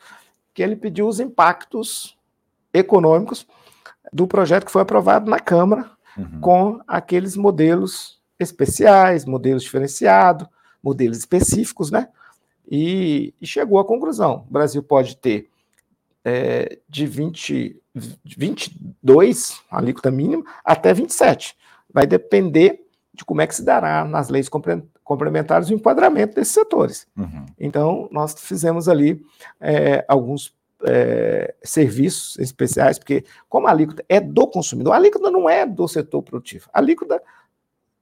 que 0.55 0.63
ele 0.63 0.77
pediu 0.77 1.09
os 1.09 1.19
impactos 1.19 2.17
econômicos 2.73 3.47
do 4.13 4.27
projeto 4.27 4.65
que 4.65 4.73
foi 4.73 4.83
aprovado 4.83 5.31
na 5.31 5.41
Câmara, 5.41 5.91
uhum. 6.17 6.41
com 6.41 6.81
aqueles 6.87 7.37
modelos 7.37 8.21
especiais, 8.39 9.25
modelos 9.25 9.63
diferenciados, 9.63 10.47
modelos 10.83 11.19
específicos, 11.19 11.91
né? 11.91 12.09
E, 12.71 13.35
e, 13.41 13.47
chegou 13.47 13.79
à 13.79 13.85
conclusão: 13.85 14.45
o 14.49 14.53
Brasil 14.53 14.83
pode 14.83 15.17
ter 15.17 15.49
é, 16.25 16.79
de 16.89 17.07
20, 17.07 17.81
22, 18.25 19.61
a 19.71 19.79
alíquota 19.79 20.11
mínima, 20.11 20.45
até 20.65 20.95
27. 20.95 21.57
Vai 21.93 22.07
depender 22.07 22.87
de 23.13 23.25
como 23.25 23.41
é 23.41 23.47
que 23.47 23.55
se 23.55 23.65
dará 23.65 24.05
nas 24.05 24.29
leis 24.29 24.49
complementares 25.03 25.69
o 25.69 25.75
enquadramento 25.75 26.37
desses 26.37 26.55
setores. 26.55 27.07
Uhum. 27.17 27.47
Então, 27.59 28.09
nós 28.13 28.35
fizemos 28.39 28.89
ali 28.89 29.21
é, 29.61 30.05
alguns 30.09 30.55
é, 30.85 31.55
serviços 31.63 32.39
especiais, 32.39 32.99
porque 32.99 33.25
como 33.49 33.67
a 33.67 33.71
alíquota 33.71 34.05
é 34.09 34.21
do 34.21 34.47
consumidor, 34.47 34.93
a 34.93 34.97
alíquota 34.97 35.31
não 35.31 35.49
é 35.49 35.67
do 35.67 35.87
setor 35.89 36.23
produtivo, 36.23 36.69
a 36.73 36.79
alíquota 36.79 37.23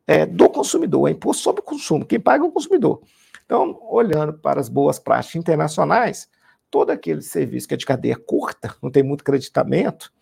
é 0.07 0.25
do 0.25 0.49
consumidor, 0.49 1.09
é 1.09 1.13
imposto 1.13 1.43
sobre 1.43 1.61
o 1.61 1.65
consumo, 1.65 2.07
quem 2.07 2.21
paga 2.21 2.45
é 2.45 2.49
o 2.49 2.53
consumidor. 2.53 3.03
Então, 3.45 3.79
olhando 3.83 4.35
para 4.35 4.61
as 4.61 4.69
boas 4.69 4.99
práticas 4.99 5.37
internacionais, 5.37 6.29
todo 6.71 6.91
aquele 6.91 7.23
serviço 7.23 7.69
que 7.69 7.75
é 7.75 7.77
de 7.77 7.87
cadeia 7.87 8.17
curta, 8.17 8.75
não 8.83 8.91
tem 8.91 9.03
muito 9.03 9.25
creditamento, 9.25 10.13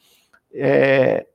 é, 0.52 1.26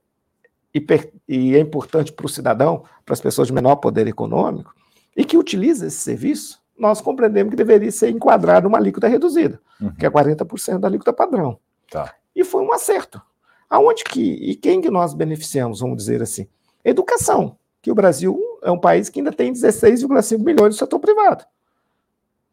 e, 0.74 0.84
e 1.28 1.54
é 1.54 1.58
importante 1.58 2.12
para 2.12 2.26
o 2.26 2.28
cidadão, 2.28 2.84
para 3.04 3.12
as 3.12 3.20
pessoas 3.20 3.48
de 3.48 3.54
menor 3.54 3.76
poder 3.76 4.06
econômico, 4.06 4.74
e 5.16 5.24
que 5.24 5.36
utiliza 5.36 5.86
esse 5.86 5.98
serviço, 5.98 6.61
nós 6.78 7.00
compreendemos 7.00 7.50
que 7.50 7.56
deveria 7.56 7.90
ser 7.90 8.10
enquadrado 8.10 8.68
uma 8.68 8.78
alíquota 8.78 9.08
reduzida, 9.08 9.60
uhum. 9.80 9.94
que 9.94 10.06
é 10.06 10.10
40% 10.10 10.78
da 10.78 10.88
alíquota 10.88 11.12
padrão. 11.12 11.58
Tá. 11.90 12.14
E 12.34 12.44
foi 12.44 12.62
um 12.62 12.72
acerto. 12.72 13.20
Aonde 13.68 14.04
que, 14.04 14.20
e 14.20 14.54
quem 14.54 14.80
que 14.80 14.90
nós 14.90 15.14
beneficiamos, 15.14 15.80
vamos 15.80 15.96
dizer 15.96 16.22
assim? 16.22 16.46
Educação, 16.84 17.56
que 17.80 17.90
o 17.90 17.94
Brasil 17.94 18.38
é 18.62 18.70
um 18.70 18.78
país 18.78 19.08
que 19.08 19.20
ainda 19.20 19.32
tem 19.32 19.52
16,5 19.52 20.38
milhões 20.38 20.74
do 20.74 20.78
setor 20.78 20.98
privado 20.98 21.44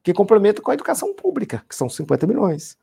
que 0.04 0.14
complementa 0.14 0.62
com 0.62 0.72
a 0.72 0.74
educação 0.74 1.14
pública, 1.14 1.64
que 1.68 1.76
são 1.76 1.90
50 1.90 2.26
milhões. 2.28 2.78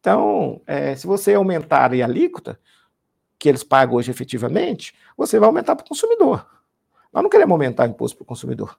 Então, 0.00 0.60
é, 0.66 0.94
se 0.94 1.06
você 1.06 1.34
aumentar 1.34 1.92
a 1.92 2.04
alíquota, 2.04 2.58
que 3.38 3.48
eles 3.48 3.64
pagam 3.64 3.96
hoje 3.96 4.10
efetivamente, 4.10 4.94
você 5.16 5.38
vai 5.38 5.48
aumentar 5.48 5.76
para 5.76 5.84
o 5.84 5.88
consumidor. 5.88 6.46
Nós 7.12 7.22
não 7.22 7.30
queremos 7.30 7.52
aumentar 7.52 7.86
o 7.86 7.90
imposto 7.90 8.16
para 8.16 8.24
o 8.24 8.26
consumidor. 8.26 8.78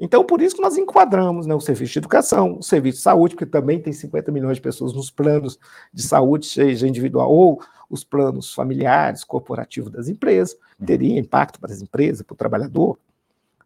Então, 0.00 0.24
por 0.24 0.40
isso 0.40 0.54
que 0.54 0.62
nós 0.62 0.76
enquadramos 0.76 1.46
né, 1.46 1.54
o 1.54 1.60
serviço 1.60 1.94
de 1.94 1.98
educação, 1.98 2.58
o 2.58 2.62
serviço 2.62 2.98
de 2.98 3.02
saúde, 3.02 3.34
porque 3.34 3.46
também 3.46 3.80
tem 3.80 3.92
50 3.92 4.30
milhões 4.30 4.56
de 4.56 4.60
pessoas 4.60 4.92
nos 4.92 5.10
planos 5.10 5.58
de 5.92 6.02
saúde, 6.02 6.46
seja 6.46 6.86
individual 6.86 7.30
ou 7.30 7.60
os 7.90 8.04
planos 8.04 8.54
familiares, 8.54 9.24
corporativos 9.24 9.90
das 9.90 10.08
empresas, 10.08 10.56
uhum. 10.78 10.86
teria 10.86 11.18
impacto 11.18 11.58
para 11.58 11.72
as 11.72 11.82
empresas, 11.82 12.22
para 12.22 12.34
o 12.34 12.36
trabalhador. 12.36 12.98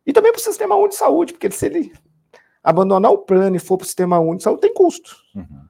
E 0.06 0.12
também 0.12 0.32
para 0.32 0.40
o 0.40 0.42
sistema 0.42 0.74
único 0.74 0.90
de 0.90 0.96
saúde, 0.96 1.32
porque 1.34 1.50
se 1.50 1.66
ele 1.66 1.92
abandonar 2.64 3.10
o 3.10 3.18
plano 3.18 3.56
e 3.56 3.58
for 3.58 3.76
para 3.76 3.84
o 3.84 3.86
sistema 3.86 4.18
único 4.18 4.38
de 4.38 4.44
saúde, 4.44 4.62
tem 4.62 4.72
custo. 4.72 5.16
Uhum. 5.34 5.66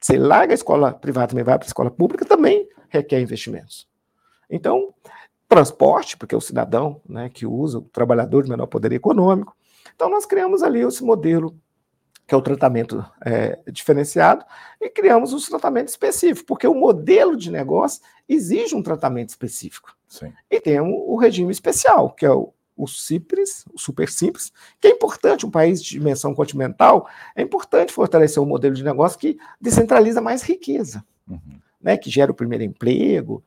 Você 0.00 0.18
larga 0.18 0.52
a 0.52 0.56
escola 0.56 0.92
privada 0.92 1.32
e 1.32 1.42
vai 1.42 1.56
para 1.56 1.66
a 1.66 1.68
escola 1.68 1.90
pública, 1.90 2.24
também 2.24 2.68
requer 2.88 3.20
investimentos. 3.20 3.88
Então, 4.50 4.92
transporte, 5.48 6.16
porque 6.16 6.34
é 6.34 6.38
o 6.38 6.40
cidadão 6.40 7.00
né, 7.08 7.28
que 7.28 7.46
usa, 7.46 7.78
o 7.78 7.82
trabalhador 7.82 8.42
de 8.42 8.50
menor 8.50 8.66
poder 8.66 8.92
econômico. 8.92 9.56
Então, 9.94 10.10
nós 10.10 10.26
criamos 10.26 10.62
ali 10.62 10.80
esse 10.80 11.04
modelo, 11.04 11.56
que 12.26 12.34
é 12.34 12.38
o 12.38 12.42
tratamento 12.42 13.04
é, 13.24 13.58
diferenciado, 13.70 14.44
e 14.80 14.88
criamos 14.88 15.32
os 15.32 15.46
tratamentos 15.46 15.92
específicos, 15.92 16.42
porque 16.42 16.66
o 16.66 16.74
modelo 16.74 17.36
de 17.36 17.50
negócio 17.50 18.02
exige 18.28 18.74
um 18.74 18.82
tratamento 18.82 19.30
específico. 19.30 19.94
Sim. 20.08 20.32
E 20.50 20.60
tem 20.60 20.80
o, 20.80 21.12
o 21.12 21.16
regime 21.16 21.52
especial, 21.52 22.10
que 22.10 22.24
é 22.24 22.30
o 22.30 22.52
o 22.76 22.86
CIPRES, 22.86 23.64
o 23.72 23.78
Super 23.78 24.08
Simples, 24.08 24.52
que 24.80 24.88
é 24.88 24.90
importante, 24.90 25.46
um 25.46 25.50
país 25.50 25.82
de 25.82 25.90
dimensão 25.90 26.34
continental, 26.34 27.08
é 27.34 27.42
importante 27.42 27.92
fortalecer 27.92 28.42
um 28.42 28.46
modelo 28.46 28.74
de 28.74 28.82
negócio 28.82 29.18
que 29.18 29.38
descentraliza 29.60 30.20
mais 30.20 30.42
riqueza, 30.42 31.04
uhum. 31.28 31.60
né, 31.80 31.96
que 31.96 32.10
gera 32.10 32.32
o 32.32 32.34
primeiro 32.34 32.64
emprego, 32.64 33.42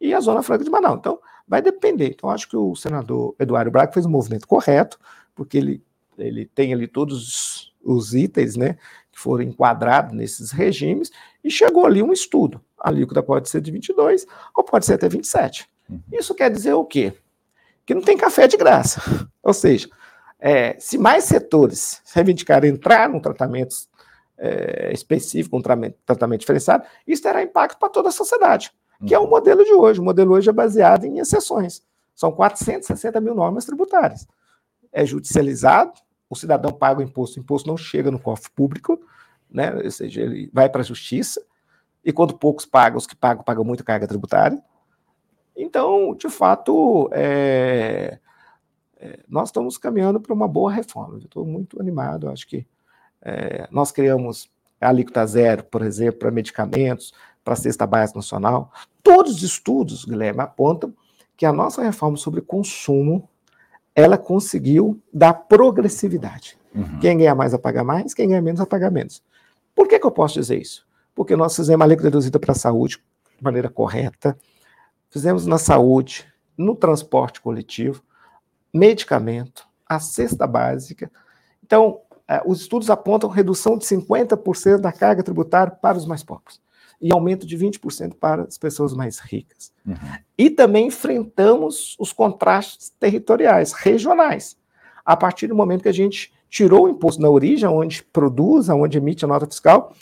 e 0.00 0.14
a 0.14 0.20
Zona 0.20 0.42
Franca 0.42 0.64
de 0.64 0.70
Manaus. 0.70 0.98
Então, 0.98 1.20
vai 1.46 1.62
depender. 1.62 2.08
Então, 2.08 2.30
acho 2.30 2.48
que 2.48 2.56
o 2.56 2.74
senador 2.74 3.34
Eduardo 3.38 3.70
Braga 3.70 3.92
fez 3.92 4.06
um 4.06 4.10
movimento 4.10 4.48
correto, 4.48 4.98
porque 5.34 5.58
ele, 5.58 5.82
ele 6.18 6.46
tem 6.46 6.72
ali 6.72 6.86
todos 6.86 7.74
os 7.82 8.14
itens 8.14 8.56
né, 8.56 8.76
que 9.10 9.18
foram 9.18 9.44
enquadrados 9.44 10.12
nesses 10.14 10.50
regimes, 10.50 11.10
e 11.42 11.50
chegou 11.50 11.84
ali 11.84 12.02
um 12.02 12.12
estudo. 12.12 12.60
A 12.78 12.88
alíquota 12.88 13.22
pode 13.22 13.48
ser 13.48 13.60
de 13.60 13.70
22 13.70 14.26
ou 14.56 14.64
pode 14.64 14.86
ser 14.86 14.94
até 14.94 15.08
27. 15.08 15.68
Uhum. 15.88 16.00
Isso 16.12 16.34
quer 16.34 16.50
dizer 16.50 16.74
o 16.74 16.84
quê? 16.84 17.14
que 17.84 17.94
não 17.94 18.02
tem 18.02 18.16
café 18.16 18.46
de 18.46 18.56
graça. 18.56 19.00
Ou 19.42 19.52
seja, 19.52 19.88
é, 20.38 20.76
se 20.78 20.98
mais 20.98 21.24
setores 21.24 22.00
reivindicarem 22.14 22.70
entrar 22.70 23.08
num 23.08 23.20
tratamento 23.20 23.74
é, 24.38 24.92
específico, 24.92 25.56
um 25.56 25.62
tratamento, 25.62 25.96
tratamento 26.04 26.40
diferenciado, 26.40 26.84
isso 27.06 27.22
terá 27.22 27.42
impacto 27.42 27.78
para 27.78 27.88
toda 27.88 28.08
a 28.08 28.12
sociedade, 28.12 28.72
que 29.06 29.14
é 29.14 29.18
o 29.18 29.22
uhum. 29.22 29.30
modelo 29.30 29.64
de 29.64 29.72
hoje. 29.72 30.00
O 30.00 30.04
modelo 30.04 30.34
hoje 30.34 30.48
é 30.48 30.52
baseado 30.52 31.04
em 31.04 31.18
exceções. 31.18 31.82
São 32.14 32.30
460 32.32 33.20
mil 33.20 33.34
normas 33.34 33.64
tributárias. 33.64 34.26
É 34.92 35.04
judicializado, 35.06 35.92
o 36.28 36.36
cidadão 36.36 36.72
paga 36.72 37.00
o 37.00 37.02
imposto, 37.02 37.38
o 37.38 37.42
imposto 37.42 37.68
não 37.68 37.76
chega 37.76 38.10
no 38.10 38.18
cofre 38.18 38.50
público, 38.50 39.00
né? 39.50 39.74
ou 39.74 39.90
seja, 39.90 40.20
ele 40.20 40.50
vai 40.52 40.68
para 40.68 40.80
a 40.80 40.84
justiça, 40.84 41.44
e 42.04 42.12
quando 42.12 42.36
poucos 42.36 42.66
pagam, 42.66 42.98
os 42.98 43.06
que 43.06 43.14
pagam, 43.14 43.44
pagam 43.44 43.64
muito 43.64 43.84
carga 43.84 44.06
tributária. 44.06 44.62
Então, 45.56 46.14
de 46.14 46.28
fato, 46.28 47.08
é, 47.12 48.18
é, 48.96 49.20
nós 49.28 49.48
estamos 49.48 49.76
caminhando 49.78 50.20
para 50.20 50.32
uma 50.32 50.48
boa 50.48 50.72
reforma. 50.72 51.18
estou 51.18 51.44
muito 51.44 51.80
animado. 51.80 52.28
Acho 52.28 52.46
que 52.46 52.66
é, 53.20 53.68
nós 53.70 53.92
criamos 53.92 54.50
a 54.80 54.88
alíquota 54.88 55.24
zero, 55.26 55.64
por 55.64 55.82
exemplo, 55.82 56.20
para 56.20 56.30
medicamentos, 56.30 57.12
para 57.44 57.54
a 57.54 57.56
cesta 57.56 57.86
básica 57.86 58.18
nacional. 58.18 58.72
Todos 59.02 59.36
os 59.36 59.42
estudos, 59.42 60.04
Guilherme, 60.04 60.40
apontam 60.40 60.94
que 61.36 61.46
a 61.46 61.52
nossa 61.52 61.82
reforma 61.82 62.16
sobre 62.16 62.40
consumo 62.40 63.28
ela 63.94 64.16
conseguiu 64.16 65.00
dar 65.12 65.34
progressividade. 65.34 66.58
Uhum. 66.74 66.98
Quem 67.00 67.18
ganha 67.18 67.34
mais 67.34 67.52
a 67.52 67.58
pagar 67.58 67.84
mais, 67.84 68.14
quem 68.14 68.28
ganha 68.28 68.42
menos 68.42 68.60
a 68.60 68.66
pagar 68.66 68.90
menos. 68.90 69.22
Por 69.74 69.86
que, 69.86 69.98
que 69.98 70.06
eu 70.06 70.10
posso 70.10 70.34
dizer 70.34 70.60
isso? 70.60 70.86
Porque 71.14 71.36
nós 71.36 71.54
fizemos 71.54 71.82
a 71.82 71.84
alíquota 71.84 72.08
reduzida 72.08 72.38
para 72.38 72.52
a 72.52 72.54
saúde 72.54 72.98
de 73.36 73.44
maneira 73.44 73.68
correta, 73.68 74.36
Fizemos 75.12 75.46
na 75.46 75.58
saúde, 75.58 76.26
no 76.56 76.74
transporte 76.74 77.38
coletivo, 77.38 78.02
medicamento, 78.72 79.68
a 79.86 80.00
cesta 80.00 80.46
básica. 80.46 81.12
Então, 81.62 82.00
é, 82.26 82.40
os 82.46 82.62
estudos 82.62 82.88
apontam 82.88 83.28
redução 83.28 83.76
de 83.76 83.84
50% 83.84 84.78
da 84.78 84.90
carga 84.90 85.22
tributária 85.22 85.70
para 85.70 85.98
os 85.98 86.06
mais 86.06 86.22
pobres 86.22 86.62
e 87.02 87.12
aumento 87.12 87.46
de 87.46 87.58
20% 87.58 88.14
para 88.14 88.44
as 88.44 88.56
pessoas 88.56 88.94
mais 88.94 89.18
ricas. 89.18 89.72
Uhum. 89.84 89.96
E 90.38 90.48
também 90.48 90.86
enfrentamos 90.86 91.96
os 91.98 92.12
contrastes 92.12 92.90
territoriais, 93.00 93.72
regionais. 93.72 94.56
A 95.04 95.16
partir 95.16 95.48
do 95.48 95.54
momento 95.54 95.82
que 95.82 95.88
a 95.88 95.92
gente 95.92 96.32
tirou 96.48 96.84
o 96.84 96.88
imposto 96.88 97.20
na 97.20 97.28
origem, 97.28 97.68
onde 97.68 98.02
produz, 98.04 98.68
onde 98.68 98.98
emite 98.98 99.24
a 99.24 99.28
nota 99.28 99.46
fiscal, 99.46 99.92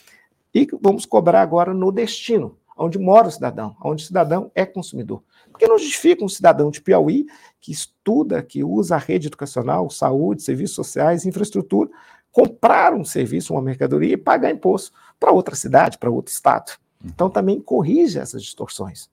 e 0.53 0.67
vamos 0.81 1.05
cobrar 1.05 1.41
agora 1.41 1.73
no 1.73 1.91
destino 1.91 2.57
onde 2.81 2.97
mora 2.97 3.27
o 3.27 3.31
cidadão, 3.31 3.75
onde 3.83 4.03
o 4.03 4.07
cidadão 4.07 4.51
é 4.55 4.65
consumidor. 4.65 5.23
Porque 5.51 5.67
não 5.67 5.77
justifica 5.77 6.23
um 6.23 6.29
cidadão 6.29 6.71
de 6.71 6.81
Piauí 6.81 7.25
que 7.59 7.71
estuda, 7.71 8.41
que 8.41 8.63
usa 8.63 8.95
a 8.95 8.99
rede 8.99 9.27
educacional, 9.27 9.89
saúde, 9.89 10.41
serviços 10.41 10.75
sociais, 10.75 11.25
infraestrutura, 11.25 11.89
comprar 12.31 12.93
um 12.93 13.03
serviço, 13.03 13.53
uma 13.53 13.61
mercadoria 13.61 14.13
e 14.13 14.17
pagar 14.17 14.49
imposto 14.49 14.91
para 15.19 15.31
outra 15.31 15.55
cidade, 15.55 15.97
para 15.97 16.09
outro 16.09 16.33
estado. 16.33 16.73
Então 17.03 17.29
também 17.29 17.59
corrige 17.59 18.19
essas 18.19 18.41
distorções. 18.43 19.09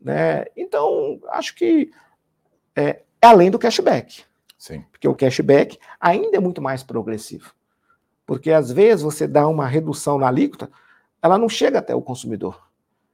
Né? 0.00 0.46
Então, 0.56 1.20
acho 1.28 1.54
que 1.54 1.90
é, 2.74 3.02
é 3.20 3.26
além 3.26 3.50
do 3.50 3.58
cashback. 3.58 4.24
Sim. 4.58 4.84
Porque 4.90 5.08
o 5.08 5.14
cashback 5.14 5.78
ainda 6.00 6.36
é 6.36 6.40
muito 6.40 6.60
mais 6.60 6.82
progressivo. 6.82 7.52
Porque 8.26 8.50
às 8.50 8.70
vezes 8.70 9.02
você 9.02 9.26
dá 9.26 9.46
uma 9.48 9.66
redução 9.66 10.18
na 10.18 10.28
alíquota, 10.28 10.70
ela 11.22 11.36
não 11.36 11.48
chega 11.48 11.78
até 11.78 11.94
o 11.94 12.02
consumidor 12.02 12.70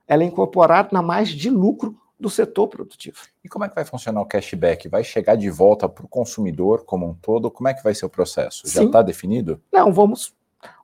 ela 0.06 0.22
é 0.22 0.26
incorporada 0.26 0.90
na 0.92 1.02
margem 1.02 1.36
de 1.36 1.50
lucro 1.50 1.96
do 2.18 2.30
setor 2.30 2.68
produtivo. 2.68 3.18
E 3.44 3.48
como 3.48 3.64
é 3.64 3.68
que 3.68 3.74
vai 3.74 3.84
funcionar 3.84 4.20
o 4.20 4.26
cashback? 4.26 4.88
Vai 4.88 5.04
chegar 5.04 5.36
de 5.36 5.50
volta 5.50 5.88
para 5.88 6.04
o 6.04 6.08
consumidor 6.08 6.84
como 6.84 7.06
um 7.06 7.14
todo? 7.14 7.50
Como 7.50 7.68
é 7.68 7.74
que 7.74 7.82
vai 7.82 7.94
ser 7.94 8.06
o 8.06 8.10
processo? 8.10 8.62
Já 8.66 8.84
está 8.84 9.02
definido? 9.02 9.60
Não, 9.70 9.92
vamos. 9.92 10.34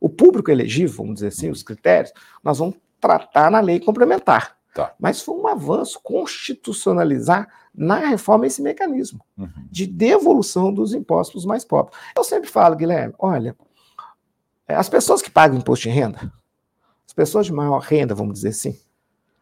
O 0.00 0.08
público 0.08 0.50
elegível, 0.50 0.96
vamos 0.96 1.14
dizer 1.14 1.28
assim, 1.28 1.50
os 1.50 1.62
critérios, 1.62 2.12
nós 2.44 2.58
vamos 2.58 2.76
tratar 3.02 3.50
na 3.50 3.60
lei 3.60 3.80
complementar. 3.80 4.56
Tá. 4.72 4.94
Mas 4.98 5.20
foi 5.20 5.34
um 5.34 5.46
avanço 5.46 6.00
constitucionalizar 6.02 7.46
na 7.74 7.96
reforma 7.96 8.46
esse 8.46 8.62
mecanismo 8.62 9.20
uhum. 9.36 9.50
de 9.70 9.86
devolução 9.86 10.72
dos 10.72 10.94
impostos 10.94 11.44
mais 11.44 11.64
pobres. 11.64 11.98
Eu 12.16 12.24
sempre 12.24 12.48
falo, 12.48 12.76
Guilherme, 12.76 13.12
olha, 13.18 13.56
é, 14.66 14.74
as 14.74 14.88
pessoas 14.88 15.20
que 15.20 15.30
pagam 15.30 15.58
imposto 15.58 15.88
de 15.88 15.90
renda, 15.90 16.32
as 17.04 17.12
pessoas 17.12 17.44
de 17.44 17.52
maior 17.52 17.80
renda, 17.80 18.14
vamos 18.14 18.34
dizer 18.34 18.50
assim, 18.50 18.78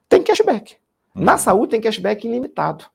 tem 0.09 0.23
cashback. 0.23 0.77
Uhum. 1.15 1.23
Na 1.23 1.37
saúde 1.37 1.73
tem 1.73 1.81
cashback 1.81 2.27
ilimitado. 2.27 2.87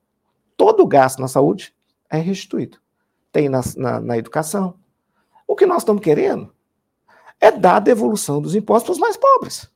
Todo 0.58 0.88
gasto 0.88 1.20
na 1.20 1.28
saúde 1.28 1.74
é 2.10 2.18
restituído. 2.18 2.80
Tem 3.32 3.48
na, 3.48 3.62
na, 3.78 4.00
na 4.00 4.18
educação. 4.18 4.76
O 5.48 5.56
que 5.56 5.66
nós 5.66 5.80
estamos 5.80 6.02
querendo 6.02 6.55
é 7.46 7.52
dar 7.52 7.78
a 7.78 7.80
devolução 7.80 8.42
dos 8.42 8.56
impostos 8.56 8.86
para 8.86 8.94
os 8.94 9.00
mais 9.00 9.18
pobres. 9.18 9.70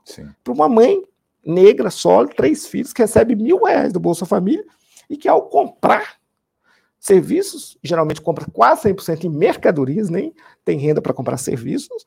Para 0.44 0.54
uma 0.54 0.68
mãe 0.68 1.04
negra, 1.46 1.90
sólida, 1.90 2.36
três 2.36 2.68
filhos, 2.68 2.92
que 2.92 3.02
recebe 3.02 3.36
mil 3.36 3.64
reais 3.64 3.94
do 3.94 4.00
Bolsa 4.00 4.26
Família 4.26 4.66
e 5.10 5.16
que 5.16 5.28
ao 5.28 5.44
comprar 5.44 6.20
serviços, 7.00 7.78
geralmente 7.84 8.22
compra 8.22 8.46
quase 8.52 8.90
100% 8.90 9.24
em 9.24 9.30
mercadorias, 9.30 10.10
nem 10.10 10.34
tem 10.66 10.78
renda 10.78 11.02
para 11.02 11.14
comprar 11.14 11.38
serviços, 11.38 12.06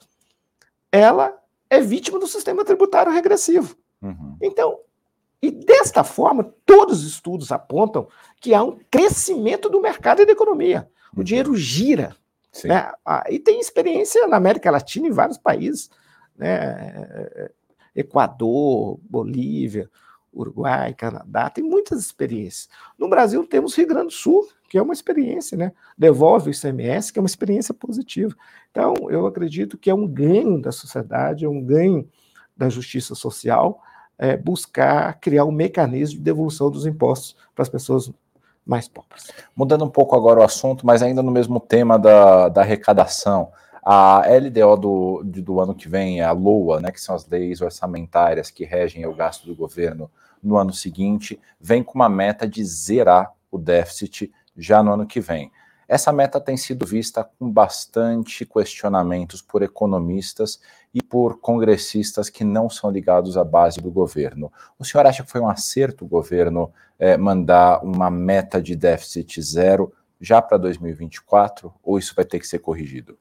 ela 0.90 1.34
é 1.70 1.80
vítima 1.80 2.18
do 2.18 2.26
sistema 2.26 2.64
tributário 2.64 3.12
regressivo. 3.12 3.74
Uhum. 4.02 4.36
Então, 4.42 4.78
e 5.40 5.50
desta 5.50 6.04
forma, 6.04 6.52
todos 6.66 7.02
os 7.04 7.12
estudos 7.12 7.50
apontam 7.50 8.06
que 8.40 8.52
há 8.52 8.62
um 8.62 8.78
crescimento 8.90 9.70
do 9.70 9.80
mercado 9.80 10.22
e 10.22 10.26
da 10.26 10.32
economia. 10.32 10.90
O 11.14 11.18
uhum. 11.18 11.24
dinheiro 11.24 11.56
gira. 11.56 12.14
Né? 12.64 12.92
Ah, 13.04 13.24
e 13.30 13.38
tem 13.38 13.60
experiência 13.60 14.26
na 14.26 14.36
América 14.36 14.70
Latina 14.70 15.08
em 15.08 15.12
vários 15.12 15.38
países. 15.38 15.90
Né? 16.36 17.50
Equador, 17.94 18.98
Bolívia, 19.08 19.90
Uruguai, 20.34 20.94
Canadá, 20.94 21.50
tem 21.50 21.62
muitas 21.62 22.00
experiências. 22.00 22.68
No 22.98 23.08
Brasil 23.08 23.46
temos 23.46 23.74
Rio 23.74 23.86
Grande 23.86 24.06
do 24.06 24.12
Sul, 24.12 24.48
que 24.68 24.78
é 24.78 24.82
uma 24.82 24.94
experiência, 24.94 25.58
né? 25.58 25.72
Devolve 25.96 26.48
o 26.48 26.52
ICMS, 26.52 27.12
que 27.12 27.18
é 27.18 27.22
uma 27.22 27.26
experiência 27.26 27.74
positiva. 27.74 28.34
Então, 28.70 28.94
eu 29.10 29.26
acredito 29.26 29.76
que 29.76 29.90
é 29.90 29.94
um 29.94 30.06
ganho 30.06 30.60
da 30.60 30.72
sociedade, 30.72 31.44
é 31.44 31.48
um 31.48 31.62
ganho 31.62 32.08
da 32.56 32.70
justiça 32.70 33.14
social 33.14 33.82
é, 34.22 34.36
buscar 34.36 35.18
criar 35.18 35.44
um 35.44 35.50
mecanismo 35.50 36.18
de 36.18 36.22
devolução 36.22 36.70
dos 36.70 36.86
impostos 36.86 37.36
para 37.54 37.62
as 37.62 37.68
pessoas 37.68 38.12
mais 38.64 38.88
pobres. 38.88 39.30
Mudando 39.54 39.84
um 39.84 39.90
pouco 39.90 40.16
agora 40.16 40.40
o 40.40 40.44
assunto, 40.44 40.86
mas 40.86 41.02
ainda 41.02 41.22
no 41.22 41.30
mesmo 41.30 41.58
tema 41.60 41.98
da, 41.98 42.48
da 42.48 42.60
arrecadação. 42.60 43.52
A 43.84 44.22
LDO 44.28 44.76
do, 44.76 45.22
do 45.24 45.60
ano 45.60 45.74
que 45.74 45.88
vem, 45.88 46.20
a 46.20 46.30
LOA, 46.30 46.80
né, 46.80 46.92
que 46.92 47.00
são 47.00 47.16
as 47.16 47.26
leis 47.26 47.60
orçamentárias 47.60 48.50
que 48.50 48.64
regem 48.64 49.04
o 49.06 49.14
gasto 49.14 49.44
do 49.44 49.56
governo 49.56 50.08
no 50.40 50.56
ano 50.56 50.72
seguinte, 50.72 51.40
vem 51.60 51.82
com 51.82 51.94
uma 51.94 52.08
meta 52.08 52.46
de 52.46 52.64
zerar 52.64 53.32
o 53.50 53.58
déficit 53.58 54.32
já 54.56 54.82
no 54.82 54.92
ano 54.92 55.06
que 55.06 55.20
vem. 55.20 55.50
Essa 55.88 56.12
meta 56.12 56.40
tem 56.40 56.56
sido 56.56 56.86
vista 56.86 57.28
com 57.38 57.50
bastante 57.50 58.46
questionamentos 58.46 59.42
por 59.42 59.62
economistas 59.62 60.60
e 60.94 61.02
por 61.02 61.38
congressistas 61.38 62.30
que 62.30 62.44
não 62.44 62.70
são 62.70 62.90
ligados 62.90 63.36
à 63.36 63.44
base 63.44 63.78
do 63.78 63.90
governo. 63.90 64.50
O 64.78 64.84
senhor 64.84 65.06
acha 65.06 65.22
que 65.22 65.30
foi 65.30 65.40
um 65.40 65.48
acerto 65.48 66.04
o 66.04 66.08
governo 66.08 66.72
é, 67.02 67.16
mandar 67.16 67.84
uma 67.84 68.08
meta 68.08 68.62
de 68.62 68.76
déficit 68.76 69.42
zero 69.42 69.92
já 70.20 70.40
para 70.40 70.56
2024 70.56 71.74
ou 71.82 71.98
isso 71.98 72.14
vai 72.14 72.24
ter 72.24 72.38
que 72.38 72.46
ser 72.46 72.60
corrigido? 72.60 73.18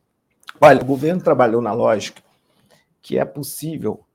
Olha, 0.61 0.79
o 0.79 0.85
governo 0.85 1.19
trabalhou 1.19 1.63
na 1.63 1.73
lógica 1.73 2.21
que 3.01 3.17
é 3.17 3.25
possível 3.25 4.05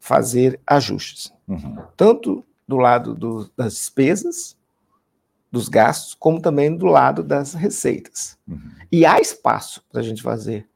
fazer 0.00 0.58
ajustes, 0.66 1.32
uhum. 1.46 1.76
tanto 1.96 2.44
do 2.66 2.76
lado 2.76 3.14
do, 3.14 3.48
das 3.56 3.74
despesas, 3.74 4.56
dos 5.52 5.68
gastos, 5.68 6.14
como 6.14 6.40
também 6.40 6.76
do 6.76 6.86
lado 6.86 7.22
das 7.22 7.54
receitas. 7.54 8.36
Uhum. 8.48 8.72
E 8.90 9.06
há 9.06 9.20
espaço 9.20 9.84
para 9.88 10.00
a 10.00 10.04
gente 10.04 10.20
fazer 10.20 10.68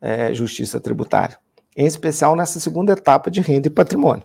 é, 0.00 0.32
justiça 0.32 0.80
tributária, 0.80 1.38
em 1.76 1.84
especial 1.84 2.34
nessa 2.34 2.58
segunda 2.58 2.94
etapa 2.94 3.30
de 3.30 3.42
renda 3.42 3.66
e 3.66 3.70
patrimônio. 3.70 4.24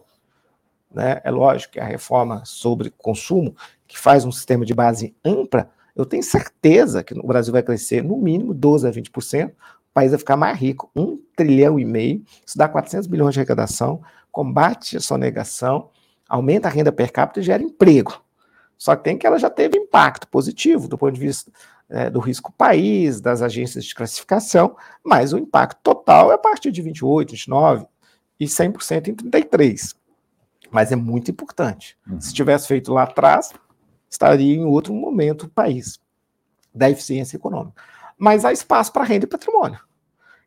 Né? 0.91 1.21
É 1.23 1.31
lógico 1.31 1.73
que 1.73 1.79
a 1.79 1.85
reforma 1.85 2.43
sobre 2.45 2.91
consumo, 2.97 3.55
que 3.87 3.97
faz 3.97 4.25
um 4.25 4.31
sistema 4.31 4.65
de 4.65 4.73
base 4.73 5.15
ampla, 5.23 5.69
eu 5.95 6.05
tenho 6.05 6.23
certeza 6.23 7.03
que 7.03 7.13
o 7.13 7.25
Brasil 7.25 7.51
vai 7.51 7.63
crescer 7.63 8.03
no 8.03 8.17
mínimo 8.17 8.53
12% 8.53 8.87
a 8.87 8.91
20%, 8.91 9.51
país 9.97 10.11
vai 10.11 10.19
ficar 10.19 10.37
mais 10.37 10.55
rico, 10.55 10.91
um 10.95 11.19
trilhão 11.35 11.79
e 11.79 11.83
meio, 11.83 12.23
isso 12.45 12.55
dá 12.55 12.69
400 12.69 13.07
bilhões 13.07 13.33
de 13.33 13.39
arrecadação, 13.39 13.99
combate 14.31 14.95
a 14.95 14.99
sonegação, 14.99 15.89
aumenta 16.29 16.67
a 16.67 16.71
renda 16.71 16.91
per 16.91 17.11
capita 17.11 17.39
e 17.39 17.43
gera 17.43 17.63
emprego. 17.63 18.21
Só 18.77 18.95
que 18.95 19.03
tem 19.03 19.17
que 19.17 19.25
ela 19.25 19.39
já 19.39 19.49
teve 19.49 19.75
impacto 19.75 20.27
positivo 20.27 20.87
do 20.87 20.99
ponto 20.99 21.13
de 21.13 21.19
vista 21.19 21.51
é, 21.89 22.11
do 22.11 22.19
risco 22.19 22.53
país, 22.55 23.19
das 23.19 23.41
agências 23.41 23.85
de 23.85 23.95
classificação, 23.95 24.77
mas 25.03 25.33
o 25.33 25.37
impacto 25.39 25.79
total 25.81 26.31
é 26.31 26.35
a 26.35 26.37
partir 26.37 26.71
de 26.71 26.83
28, 26.83 27.31
29 27.31 27.87
e 28.39 28.45
100% 28.45 29.07
em 29.07 29.15
33. 29.15 29.95
Mas 30.71 30.91
é 30.91 30.95
muito 30.95 31.31
importante. 31.31 31.97
Uhum. 32.07 32.19
Se 32.19 32.33
tivesse 32.33 32.67
feito 32.67 32.93
lá 32.93 33.03
atrás, 33.03 33.53
estaria 34.09 34.55
em 34.55 34.65
outro 34.65 34.93
momento 34.93 35.43
o 35.43 35.49
país 35.49 35.99
da 36.73 36.89
eficiência 36.89 37.37
econômica. 37.37 37.81
Mas 38.17 38.45
há 38.45 38.51
espaço 38.51 38.91
para 38.91 39.03
renda 39.03 39.25
e 39.25 39.29
patrimônio. 39.29 39.79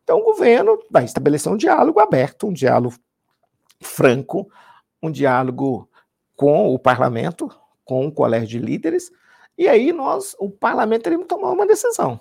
Então, 0.02 0.18
o 0.18 0.24
governo 0.24 0.78
vai 0.90 1.04
estabelecer 1.04 1.52
um 1.52 1.56
diálogo 1.56 2.00
aberto, 2.00 2.48
um 2.48 2.52
diálogo 2.52 2.94
franco, 3.80 4.50
um 5.02 5.10
diálogo 5.10 5.88
com 6.36 6.74
o 6.74 6.78
parlamento, 6.78 7.50
com 7.84 8.06
o 8.06 8.12
colégio 8.12 8.48
de 8.48 8.58
líderes, 8.58 9.10
e 9.56 9.68
aí 9.68 9.92
nós, 9.92 10.34
o 10.38 10.50
parlamento, 10.50 11.02
teremos 11.02 11.24
que 11.24 11.28
tomar 11.28 11.50
uma 11.50 11.66
decisão. 11.66 12.20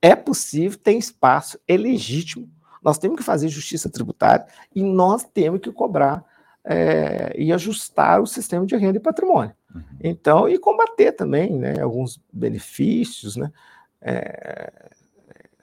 É 0.00 0.16
possível, 0.16 0.78
tem 0.78 0.98
espaço, 0.98 1.58
é 1.68 1.76
legítimo, 1.76 2.50
nós 2.82 2.98
temos 2.98 3.16
que 3.16 3.22
fazer 3.22 3.48
justiça 3.48 3.88
tributária 3.88 4.46
e 4.74 4.82
nós 4.82 5.24
temos 5.24 5.60
que 5.60 5.72
cobrar 5.72 6.24
é, 6.64 7.34
e 7.36 7.52
ajustar 7.52 8.20
o 8.20 8.26
sistema 8.26 8.64
de 8.64 8.76
renda 8.76 8.96
e 8.96 9.00
patrimônio. 9.00 9.54
Uhum. 9.74 9.82
Então, 10.02 10.48
e 10.48 10.58
combater 10.58 11.12
também 11.12 11.58
né, 11.58 11.80
alguns 11.80 12.20
benefícios, 12.32 13.36
né? 13.36 13.52
É, 14.00 14.72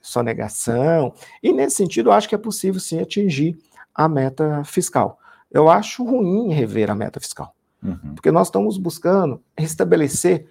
sonegação. 0.02 1.14
E 1.42 1.54
nesse 1.54 1.78
sentido, 1.78 2.10
eu 2.10 2.14
acho 2.14 2.28
que 2.28 2.36
é 2.36 2.38
possível 2.38 2.80
sim 2.80 3.00
atingir 3.00 3.58
a 3.94 4.10
meta 4.10 4.64
fiscal. 4.64 5.20
Eu 5.52 5.70
acho 5.70 6.04
ruim 6.04 6.52
rever 6.52 6.90
a 6.90 6.96
meta 6.96 7.20
fiscal, 7.20 7.56
uhum. 7.84 8.16
porque 8.16 8.32
nós 8.32 8.48
estamos 8.48 8.78
buscando 8.78 9.42
restabelecer 9.58 10.48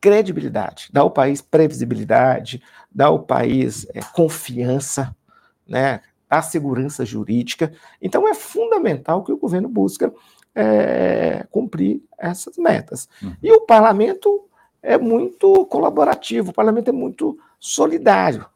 credibilidade, 0.00 0.88
dar 0.92 1.02
ao 1.02 1.10
país 1.10 1.40
previsibilidade, 1.42 2.62
dar 2.90 3.06
ao 3.06 3.20
país 3.20 3.86
é, 3.94 4.00
confiança, 4.00 5.14
né, 5.66 6.00
a 6.28 6.42
segurança 6.42 7.04
jurídica. 7.04 7.72
Então 8.00 8.26
é 8.28 8.34
fundamental 8.34 9.24
que 9.24 9.32
o 9.32 9.38
governo 9.38 9.68
busque 9.68 10.10
é, 10.54 11.46
cumprir 11.50 12.02
essas 12.18 12.56
metas. 12.56 13.08
Uhum. 13.22 13.36
E 13.42 13.52
o 13.52 13.60
parlamento 13.62 14.44
é 14.82 14.98
muito 14.98 15.64
colaborativo, 15.66 16.50
o 16.50 16.54
parlamento 16.54 16.88
é 16.88 16.92
muito 16.92 17.38
solidário. 17.58 18.46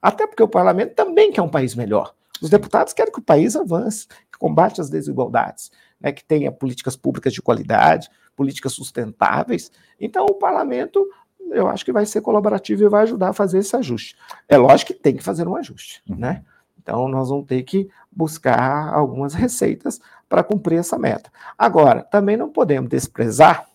Até 0.00 0.26
porque 0.26 0.42
o 0.42 0.48
parlamento 0.48 0.94
também 0.94 1.32
quer 1.32 1.42
um 1.42 1.48
país 1.48 1.74
melhor. 1.74 2.14
Os 2.40 2.50
deputados 2.50 2.92
querem 2.92 3.12
que 3.12 3.18
o 3.18 3.22
país 3.22 3.56
avance, 3.56 4.06
que 4.06 4.38
combate 4.38 4.80
as 4.80 4.90
desigualdades, 4.90 5.70
né, 6.00 6.12
que 6.12 6.24
tenha 6.24 6.52
políticas 6.52 6.96
públicas 6.96 7.32
de 7.32 7.40
qualidade, 7.40 8.10
políticas 8.36 8.72
sustentáveis. 8.72 9.72
Então, 9.98 10.26
o 10.26 10.34
parlamento, 10.34 11.08
eu 11.50 11.66
acho 11.66 11.84
que 11.84 11.92
vai 11.92 12.04
ser 12.04 12.20
colaborativo 12.20 12.84
e 12.84 12.88
vai 12.88 13.04
ajudar 13.04 13.30
a 13.30 13.32
fazer 13.32 13.58
esse 13.58 13.74
ajuste. 13.74 14.14
É 14.46 14.58
lógico 14.58 14.92
que 14.92 14.98
tem 14.98 15.16
que 15.16 15.24
fazer 15.24 15.48
um 15.48 15.56
ajuste, 15.56 16.02
uhum. 16.08 16.16
né? 16.16 16.44
Então, 16.86 17.08
nós 17.08 17.30
vamos 17.30 17.46
ter 17.46 17.64
que 17.64 17.90
buscar 18.12 18.94
algumas 18.94 19.34
receitas 19.34 20.00
para 20.28 20.44
cumprir 20.44 20.78
essa 20.78 20.96
meta. 20.96 21.32
Agora, 21.58 22.04
também 22.04 22.36
não 22.36 22.48
podemos 22.48 22.88
desprezar. 22.88 23.66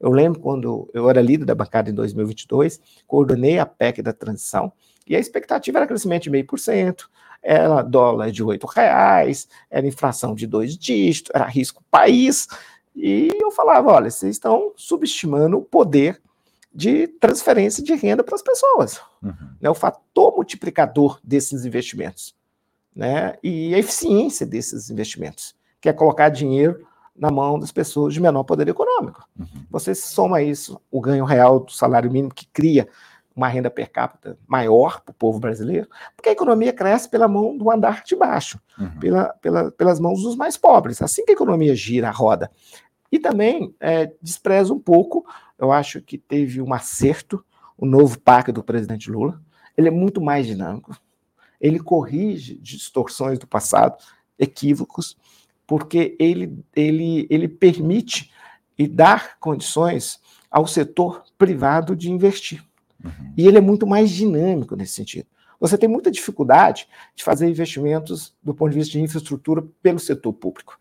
Eu 0.00 0.10
lembro 0.10 0.40
quando 0.40 0.90
eu 0.94 1.10
era 1.10 1.20
líder 1.20 1.44
da 1.44 1.54
bancada 1.54 1.90
em 1.90 1.94
2022, 1.94 2.80
coordenei 3.06 3.58
a 3.58 3.66
PEC 3.66 4.00
da 4.00 4.14
transição, 4.14 4.72
e 5.06 5.14
a 5.14 5.18
expectativa 5.18 5.78
era 5.78 5.86
crescimento 5.86 6.22
de 6.24 6.30
meio 6.30 6.46
por 6.46 6.58
cento, 6.58 7.10
era 7.42 7.82
dólar 7.82 8.30
de 8.32 8.42
oito 8.42 8.66
reais, 8.66 9.46
era 9.70 9.86
inflação 9.86 10.34
de 10.34 10.46
dois 10.46 10.78
dígitos, 10.78 11.30
era 11.34 11.44
risco 11.44 11.84
país. 11.90 12.48
E 12.96 13.28
eu 13.38 13.50
falava, 13.50 13.92
olha, 13.92 14.10
vocês 14.10 14.36
estão 14.36 14.72
subestimando 14.74 15.58
o 15.58 15.62
poder 15.62 16.20
de 16.74 17.06
transferência 17.06 17.84
de 17.84 17.94
renda 17.94 18.24
para 18.24 18.34
as 18.34 18.42
pessoas, 18.42 19.00
uhum. 19.22 19.32
né, 19.60 19.70
o 19.70 19.74
fator 19.74 20.34
multiplicador 20.34 21.20
desses 21.22 21.64
investimentos, 21.64 22.34
né, 22.94 23.34
e 23.42 23.74
a 23.74 23.78
eficiência 23.78 24.46
desses 24.46 24.90
investimentos, 24.90 25.54
que 25.80 25.88
é 25.88 25.92
colocar 25.92 26.28
dinheiro 26.28 26.86
na 27.16 27.30
mão 27.30 27.58
das 27.58 27.70
pessoas 27.70 28.12
de 28.12 28.20
menor 28.20 28.42
poder 28.44 28.68
econômico. 28.68 29.26
Uhum. 29.38 29.64
Você 29.70 29.94
soma 29.94 30.42
isso, 30.42 30.80
o 30.90 31.00
ganho 31.00 31.24
real 31.24 31.60
do 31.60 31.72
salário 31.72 32.10
mínimo, 32.10 32.34
que 32.34 32.46
cria 32.46 32.88
uma 33.34 33.48
renda 33.48 33.68
per 33.68 33.90
capita 33.90 34.38
maior 34.46 35.00
para 35.00 35.10
o 35.10 35.14
povo 35.14 35.40
brasileiro, 35.40 35.88
porque 36.16 36.28
a 36.28 36.32
economia 36.32 36.72
cresce 36.72 37.08
pela 37.08 37.26
mão 37.26 37.56
do 37.56 37.70
andar 37.70 38.04
de 38.04 38.14
baixo, 38.14 38.60
uhum. 38.78 38.98
pela, 39.00 39.28
pela, 39.40 39.70
pelas 39.72 39.98
mãos 39.98 40.22
dos 40.22 40.36
mais 40.36 40.56
pobres. 40.56 41.02
Assim 41.02 41.24
que 41.24 41.32
a 41.32 41.34
economia 41.34 41.74
gira, 41.74 42.10
roda. 42.10 42.50
E 43.10 43.18
também 43.18 43.74
é, 43.80 44.12
despreza 44.22 44.72
um 44.72 44.78
pouco, 44.78 45.24
eu 45.58 45.72
acho 45.72 46.00
que 46.00 46.18
teve 46.18 46.60
um 46.60 46.72
acerto, 46.72 47.44
o 47.76 47.86
novo 47.86 48.18
PAC 48.20 48.52
do 48.52 48.62
presidente 48.62 49.10
Lula. 49.10 49.40
Ele 49.76 49.88
é 49.88 49.90
muito 49.90 50.20
mais 50.20 50.46
dinâmico, 50.46 50.96
ele 51.60 51.78
corrige 51.78 52.56
distorções 52.56 53.38
do 53.38 53.46
passado, 53.46 53.96
equívocos, 54.38 55.16
porque 55.66 56.16
ele, 56.18 56.58
ele, 56.74 57.26
ele 57.30 57.48
permite 57.48 58.30
e 58.78 58.86
dar 58.86 59.38
condições 59.38 60.20
ao 60.50 60.66
setor 60.66 61.24
privado 61.38 61.96
de 61.96 62.10
investir. 62.10 62.62
Uhum. 63.02 63.32
E 63.36 63.46
ele 63.46 63.58
é 63.58 63.60
muito 63.60 63.86
mais 63.86 64.10
dinâmico 64.10 64.76
nesse 64.76 64.92
sentido. 64.92 65.26
Você 65.60 65.78
tem 65.78 65.88
muita 65.88 66.10
dificuldade 66.10 66.88
de 67.14 67.24
fazer 67.24 67.48
investimentos 67.48 68.34
do 68.42 68.54
ponto 68.54 68.72
de 68.72 68.78
vista 68.78 68.92
de 68.92 69.00
infraestrutura 69.00 69.64
pelo 69.82 69.98
setor 69.98 70.32
público. 70.32 70.78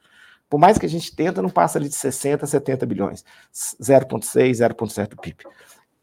Por 0.49 0.59
mais 0.59 0.77
que 0.77 0.85
a 0.85 0.89
gente 0.89 1.15
tenta, 1.15 1.41
não 1.41 1.49
passa 1.49 1.79
ali 1.79 1.87
de 1.87 1.95
60, 1.95 2.45
70 2.45 2.85
bilhões, 2.85 3.23
0,6, 3.51 4.51
0,7 4.51 5.09
do 5.09 5.17
PIB. 5.17 5.45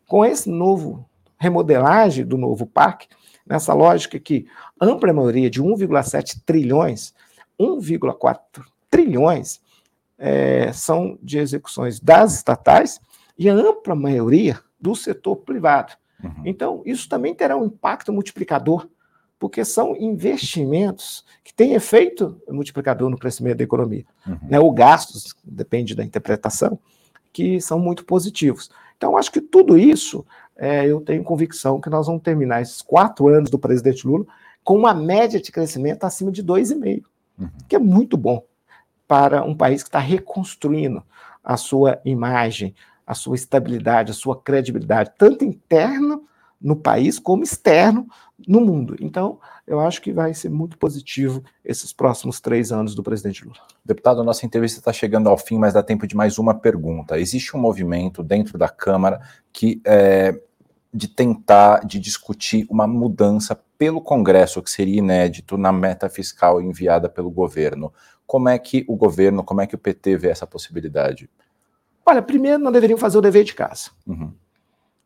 Com 0.06 0.24
esse 0.24 0.48
novo 0.48 1.08
remodelagem 1.38 2.24
do 2.24 2.36
novo 2.36 2.66
parque, 2.66 3.06
nessa 3.46 3.74
lógica 3.74 4.18
que 4.18 4.46
ampla 4.80 5.12
maioria 5.12 5.50
de 5.50 5.62
1,7 5.62 6.40
trilhões, 6.44 7.14
1,4 7.58 8.38
trilhões 8.90 9.60
é, 10.18 10.72
são 10.72 11.18
de 11.22 11.38
execuções 11.38 11.98
das 11.98 12.34
estatais 12.34 13.00
e 13.38 13.48
a 13.48 13.54
ampla 13.54 13.94
maioria 13.94 14.60
do 14.78 14.94
setor 14.94 15.36
privado. 15.36 15.94
Uhum. 16.22 16.42
Então, 16.44 16.82
isso 16.84 17.08
também 17.08 17.34
terá 17.34 17.56
um 17.56 17.64
impacto 17.64 18.12
multiplicador, 18.12 18.86
porque 19.38 19.64
são 19.64 19.96
investimentos 19.96 21.24
que 21.42 21.54
têm 21.54 21.72
efeito 21.72 22.40
multiplicador 22.48 23.08
no 23.08 23.18
crescimento 23.18 23.58
da 23.58 23.64
economia. 23.64 24.04
Uhum. 24.26 24.38
Né, 24.42 24.60
ou 24.60 24.70
gastos, 24.70 25.34
depende 25.42 25.94
da 25.94 26.04
interpretação, 26.04 26.78
que 27.32 27.60
são 27.60 27.78
muito 27.78 28.04
positivos. 28.04 28.70
Então, 28.96 29.16
acho 29.16 29.32
que 29.32 29.40
tudo 29.40 29.78
isso, 29.78 30.26
é, 30.60 30.86
eu 30.86 31.00
tenho 31.00 31.24
convicção 31.24 31.80
que 31.80 31.88
nós 31.88 32.06
vamos 32.06 32.22
terminar 32.22 32.60
esses 32.60 32.82
quatro 32.82 33.28
anos 33.28 33.48
do 33.48 33.58
presidente 33.58 34.06
Lula 34.06 34.26
com 34.62 34.76
uma 34.76 34.92
média 34.92 35.40
de 35.40 35.50
crescimento 35.50 36.04
acima 36.04 36.30
de 36.30 36.44
2,5, 36.44 37.02
uhum. 37.38 37.48
que 37.66 37.74
é 37.74 37.78
muito 37.78 38.14
bom 38.14 38.44
para 39.08 39.42
um 39.42 39.56
país 39.56 39.82
que 39.82 39.88
está 39.88 39.98
reconstruindo 39.98 41.02
a 41.42 41.56
sua 41.56 41.98
imagem, 42.04 42.74
a 43.06 43.14
sua 43.14 43.36
estabilidade, 43.36 44.10
a 44.10 44.14
sua 44.14 44.38
credibilidade, 44.38 45.12
tanto 45.16 45.46
interno 45.46 46.24
no 46.60 46.76
país 46.76 47.18
como 47.18 47.42
externo 47.42 48.06
no 48.46 48.60
mundo. 48.60 48.94
Então, 49.00 49.40
eu 49.66 49.80
acho 49.80 50.02
que 50.02 50.12
vai 50.12 50.34
ser 50.34 50.50
muito 50.50 50.76
positivo 50.76 51.42
esses 51.64 51.90
próximos 51.90 52.38
três 52.38 52.70
anos 52.70 52.94
do 52.94 53.02
presidente 53.02 53.46
Lula. 53.46 53.56
Deputado, 53.82 54.20
a 54.20 54.24
nossa 54.24 54.44
entrevista 54.44 54.78
está 54.78 54.92
chegando 54.92 55.30
ao 55.30 55.38
fim, 55.38 55.58
mas 55.58 55.72
dá 55.72 55.82
tempo 55.82 56.06
de 56.06 56.14
mais 56.14 56.38
uma 56.38 56.52
pergunta. 56.52 57.18
Existe 57.18 57.56
um 57.56 57.60
movimento 57.60 58.22
dentro 58.22 58.58
da 58.58 58.68
Câmara 58.68 59.22
que 59.50 59.80
é, 59.86 60.38
de 60.92 61.06
tentar, 61.06 61.84
de 61.86 61.98
discutir 62.00 62.66
uma 62.68 62.86
mudança 62.86 63.54
pelo 63.78 64.00
Congresso, 64.00 64.62
que 64.62 64.70
seria 64.70 64.98
inédito 64.98 65.56
na 65.56 65.72
meta 65.72 66.08
fiscal 66.08 66.60
enviada 66.60 67.08
pelo 67.08 67.30
governo. 67.30 67.92
Como 68.26 68.48
é 68.48 68.58
que 68.58 68.84
o 68.88 68.96
governo, 68.96 69.42
como 69.42 69.60
é 69.60 69.66
que 69.66 69.74
o 69.74 69.78
PT 69.78 70.16
vê 70.16 70.28
essa 70.28 70.46
possibilidade? 70.46 71.30
Olha, 72.04 72.22
primeiro 72.22 72.58
nós 72.58 72.72
deveríamos 72.72 73.00
fazer 73.00 73.18
o 73.18 73.22
dever 73.22 73.44
de 73.44 73.54
casa. 73.54 73.90
Uhum. 74.06 74.32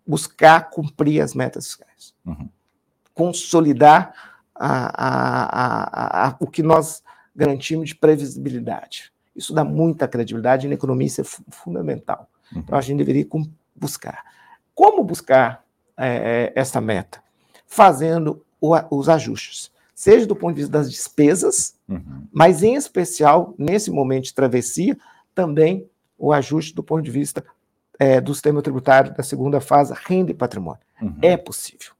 Buscar 0.07 0.71
cumprir 0.71 1.21
as 1.21 1.35
metas 1.35 1.67
fiscais. 1.67 2.15
Uhum. 2.25 2.49
Consolidar 3.13 4.15
a, 4.55 5.07
a, 5.07 6.29
a, 6.29 6.37
o 6.41 6.47
que 6.47 6.63
nós 6.63 7.03
garantimos 7.35 7.91
de 7.91 7.95
previsibilidade. 7.95 9.13
Isso 9.35 9.53
dá 9.53 9.65
muita 9.65 10.07
credibilidade 10.07 10.67
e 10.67 10.69
na 10.69 10.75
economia 10.75 11.07
isso 11.07 11.21
é 11.21 11.25
fundamental. 11.25 12.29
Uhum. 12.53 12.61
Então 12.61 12.79
a 12.79 12.81
gente 12.81 12.99
deveria 12.99 13.27
buscar. 13.75 14.25
Como 14.75 15.03
buscar 15.05 15.64
é, 15.97 16.07
é, 16.07 16.53
essa 16.55 16.81
meta? 16.81 17.23
Fazendo 17.67 18.45
o, 18.61 18.75
os 18.91 19.09
ajustes, 19.09 19.71
seja 19.95 20.27
do 20.27 20.37
ponto 20.37 20.55
de 20.55 20.63
vista 20.63 20.79
das 20.79 20.91
despesas, 20.91 21.77
uhum. 21.89 22.27
mas 22.33 22.63
em 22.63 22.75
especial, 22.75 23.55
nesse 23.59 23.91
momento 23.91 24.25
de 24.25 24.35
travessia, 24.35 24.97
também 25.35 25.89
o 26.19 26.33
ajuste 26.33 26.75
do 26.75 26.83
ponto 26.83 27.03
de 27.03 27.11
vista 27.11 27.45
é, 27.99 28.21
do 28.21 28.35
sistema 28.35 28.63
tributário 28.63 29.15
da 29.15 29.23
segunda 29.23 29.61
fase, 29.61 29.95
renda 30.07 30.31
e 30.31 30.35
patrimônio. 30.35 30.81
Uhum. 31.01 31.17
É 31.23 31.37
possível. 31.37 31.93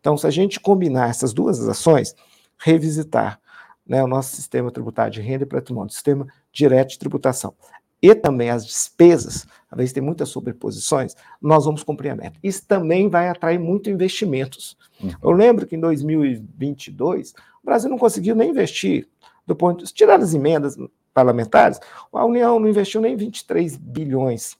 Então, 0.00 0.16
se 0.16 0.26
a 0.26 0.30
gente 0.30 0.60
combinar 0.60 1.08
essas 1.08 1.32
duas 1.32 1.66
ações, 1.68 2.14
revisitar 2.58 3.40
né, 3.86 4.02
o 4.02 4.06
nosso 4.06 4.36
sistema 4.36 4.70
tributário 4.70 5.12
de 5.12 5.20
renda 5.20 5.44
e 5.44 5.46
patrimônio, 5.46 5.92
sistema 5.92 6.26
direto 6.52 6.90
de 6.90 6.98
tributação, 6.98 7.54
e 8.00 8.14
também 8.14 8.50
as 8.50 8.64
despesas, 8.66 9.46
às 9.70 9.76
vezes 9.76 9.92
tem 9.92 10.02
muitas 10.02 10.28
sobreposições, 10.28 11.14
nós 11.42 11.64
vamos 11.64 11.82
cumprir 11.82 12.10
a 12.10 12.16
meta. 12.16 12.38
Isso 12.42 12.64
também 12.66 13.08
vai 13.08 13.28
atrair 13.28 13.58
muito 13.58 13.90
investimentos. 13.90 14.76
Uhum. 15.02 15.12
Eu 15.22 15.30
lembro 15.32 15.66
que 15.66 15.76
em 15.76 15.80
2022, 15.80 17.34
o 17.62 17.66
Brasil 17.66 17.90
não 17.90 17.98
conseguiu 17.98 18.36
nem 18.36 18.50
investir, 18.50 19.08
do 19.46 19.56
ponto 19.56 19.84
de 19.84 19.92
tirar 19.92 20.20
as 20.20 20.34
emendas, 20.34 20.76
parlamentares, 21.12 21.80
a 22.12 22.24
União 22.24 22.60
não 22.60 22.68
investiu 22.68 23.00
nem 23.00 23.16
23 23.16 23.76
bilhões 23.76 24.56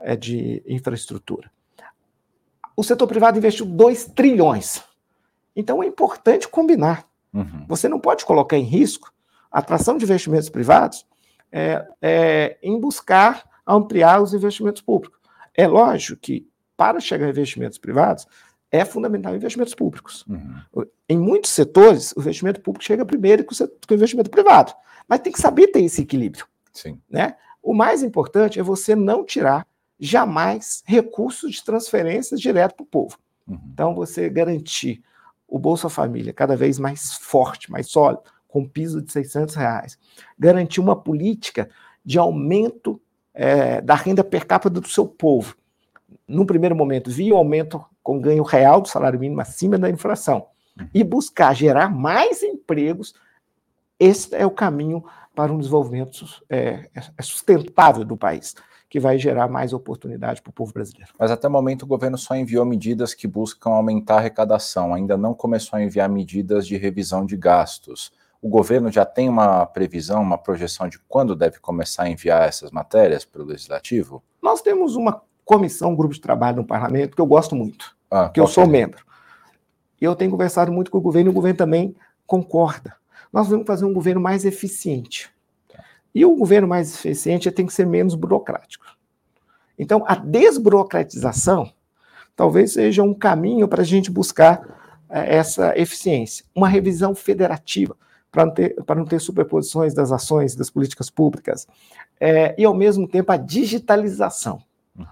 é, 0.00 0.16
de 0.16 0.62
infraestrutura. 0.66 1.50
O 2.76 2.82
setor 2.82 3.06
privado 3.06 3.38
investiu 3.38 3.66
2 3.66 4.06
trilhões. 4.06 4.82
Então 5.54 5.82
é 5.82 5.86
importante 5.86 6.48
combinar. 6.48 7.06
Uhum. 7.32 7.64
Você 7.68 7.88
não 7.88 8.00
pode 8.00 8.24
colocar 8.24 8.56
em 8.56 8.64
risco 8.64 9.12
a 9.52 9.60
atração 9.60 9.96
de 9.96 10.04
investimentos 10.04 10.48
privados 10.48 11.06
é, 11.52 11.86
é, 12.00 12.58
em 12.62 12.78
buscar 12.78 13.44
ampliar 13.66 14.20
os 14.20 14.34
investimentos 14.34 14.82
públicos. 14.82 15.18
É 15.54 15.66
lógico 15.66 16.20
que, 16.20 16.48
para 16.76 17.00
chegar 17.00 17.26
a 17.26 17.30
investimentos 17.30 17.78
privados, 17.78 18.26
é 18.70 18.84
fundamental 18.84 19.34
investimentos 19.34 19.74
públicos. 19.74 20.24
Uhum. 20.28 20.86
Em 21.08 21.18
muitos 21.18 21.50
setores, 21.50 22.12
o 22.16 22.20
investimento 22.20 22.60
público 22.60 22.84
chega 22.84 23.04
primeiro 23.04 23.44
que 23.44 23.54
o 23.62 23.94
investimento 23.94 24.30
privado. 24.30 24.72
Mas 25.08 25.20
tem 25.20 25.32
que 25.32 25.40
saber 25.40 25.68
ter 25.68 25.82
esse 25.82 26.02
equilíbrio. 26.02 26.46
Sim. 26.72 27.00
Né? 27.10 27.34
O 27.62 27.74
mais 27.74 28.02
importante 28.02 28.60
é 28.60 28.62
você 28.62 28.94
não 28.94 29.24
tirar 29.24 29.66
jamais 29.98 30.82
recursos 30.86 31.52
de 31.52 31.64
transferências 31.64 32.40
direto 32.40 32.76
para 32.76 32.84
o 32.84 32.86
povo. 32.86 33.18
Uhum. 33.46 33.60
Então, 33.72 33.94
você 33.94 34.28
garantir 34.28 35.02
o 35.46 35.58
Bolsa 35.58 35.88
Família 35.88 36.32
cada 36.32 36.56
vez 36.56 36.78
mais 36.78 37.14
forte, 37.14 37.70
mais 37.70 37.90
sólido, 37.90 38.22
com 38.50 38.68
piso 38.68 39.00
de 39.00 39.12
600 39.12 39.54
reais. 39.54 39.98
Garantir 40.38 40.80
uma 40.80 40.96
política 40.96 41.68
de 42.04 42.18
aumento 42.18 43.00
é, 43.32 43.80
da 43.80 43.94
renda 43.94 44.24
per 44.24 44.46
capita 44.46 44.80
do 44.80 44.88
seu 44.88 45.06
povo. 45.06 45.56
Num 46.26 46.46
primeiro 46.46 46.74
momento, 46.74 47.10
via 47.10 47.34
o 47.34 47.36
aumento 47.36 47.84
com 48.02 48.20
ganho 48.20 48.42
real 48.42 48.80
do 48.80 48.88
salário 48.88 49.18
mínimo 49.18 49.40
acima 49.40 49.78
da 49.78 49.88
inflação. 49.88 50.46
Uhum. 50.78 50.88
E 50.92 51.04
buscar 51.04 51.54
gerar 51.54 51.88
mais 51.88 52.42
empregos 52.42 53.14
esse 54.00 54.34
é 54.34 54.46
o 54.46 54.50
caminho 54.50 55.04
para 55.34 55.52
um 55.52 55.58
desenvolvimento 55.58 56.24
é, 56.48 56.88
é 56.94 57.22
sustentável 57.22 58.02
do 58.02 58.16
país, 58.16 58.54
que 58.88 58.98
vai 58.98 59.18
gerar 59.18 59.46
mais 59.46 59.74
oportunidade 59.74 60.40
para 60.40 60.48
o 60.48 60.52
povo 60.54 60.72
brasileiro. 60.72 61.12
Mas 61.18 61.30
até 61.30 61.46
o 61.46 61.50
momento 61.50 61.82
o 61.82 61.86
governo 61.86 62.16
só 62.16 62.34
enviou 62.34 62.64
medidas 62.64 63.12
que 63.12 63.28
buscam 63.28 63.70
aumentar 63.70 64.14
a 64.14 64.18
arrecadação, 64.18 64.94
ainda 64.94 65.18
não 65.18 65.34
começou 65.34 65.78
a 65.78 65.82
enviar 65.82 66.08
medidas 66.08 66.66
de 66.66 66.78
revisão 66.78 67.26
de 67.26 67.36
gastos. 67.36 68.10
O 68.42 68.48
governo 68.48 68.90
já 68.90 69.04
tem 69.04 69.28
uma 69.28 69.66
previsão, 69.66 70.22
uma 70.22 70.38
projeção 70.38 70.88
de 70.88 70.98
quando 71.00 71.36
deve 71.36 71.58
começar 71.58 72.04
a 72.04 72.10
enviar 72.10 72.48
essas 72.48 72.70
matérias 72.70 73.24
para 73.24 73.42
o 73.42 73.44
legislativo? 73.44 74.22
Nós 74.42 74.62
temos 74.62 74.96
uma 74.96 75.22
comissão, 75.44 75.90
um 75.90 75.96
grupo 75.96 76.14
de 76.14 76.20
trabalho 76.20 76.58
no 76.58 76.66
parlamento 76.66 77.14
que 77.14 77.20
eu 77.20 77.26
gosto 77.26 77.54
muito, 77.54 77.94
ah, 78.10 78.28
que 78.28 78.40
eu 78.40 78.46
sou 78.46 78.66
membro. 78.66 79.04
E 80.00 80.04
eu 80.04 80.16
tenho 80.16 80.30
conversado 80.30 80.72
muito 80.72 80.90
com 80.90 80.98
o 80.98 81.02
governo 81.02 81.28
e 81.28 81.32
o 81.32 81.34
governo 81.34 81.58
também 81.58 81.94
concorda 82.26 83.00
nós 83.32 83.48
vamos 83.48 83.66
fazer 83.66 83.84
um 83.84 83.92
governo 83.92 84.20
mais 84.20 84.44
eficiente. 84.44 85.30
E 86.14 86.24
o 86.24 86.34
governo 86.34 86.66
mais 86.66 86.94
eficiente 86.94 87.50
tem 87.50 87.66
que 87.66 87.72
ser 87.72 87.86
menos 87.86 88.14
burocrático. 88.14 88.84
Então, 89.78 90.04
a 90.06 90.14
desburocratização 90.14 91.72
talvez 92.34 92.72
seja 92.72 93.02
um 93.02 93.14
caminho 93.14 93.68
para 93.68 93.82
a 93.82 93.84
gente 93.84 94.10
buscar 94.10 94.60
é, 95.08 95.36
essa 95.36 95.78
eficiência. 95.78 96.44
Uma 96.54 96.68
revisão 96.68 97.14
federativa, 97.14 97.96
para 98.30 98.46
não, 98.46 98.54
ter, 98.54 98.74
para 98.84 98.96
não 98.96 99.04
ter 99.04 99.20
superposições 99.20 99.94
das 99.94 100.12
ações, 100.12 100.54
das 100.54 100.70
políticas 100.70 101.10
públicas. 101.10 101.66
É, 102.18 102.54
e, 102.58 102.64
ao 102.64 102.74
mesmo 102.74 103.08
tempo, 103.08 103.32
a 103.32 103.36
digitalização. 103.36 104.62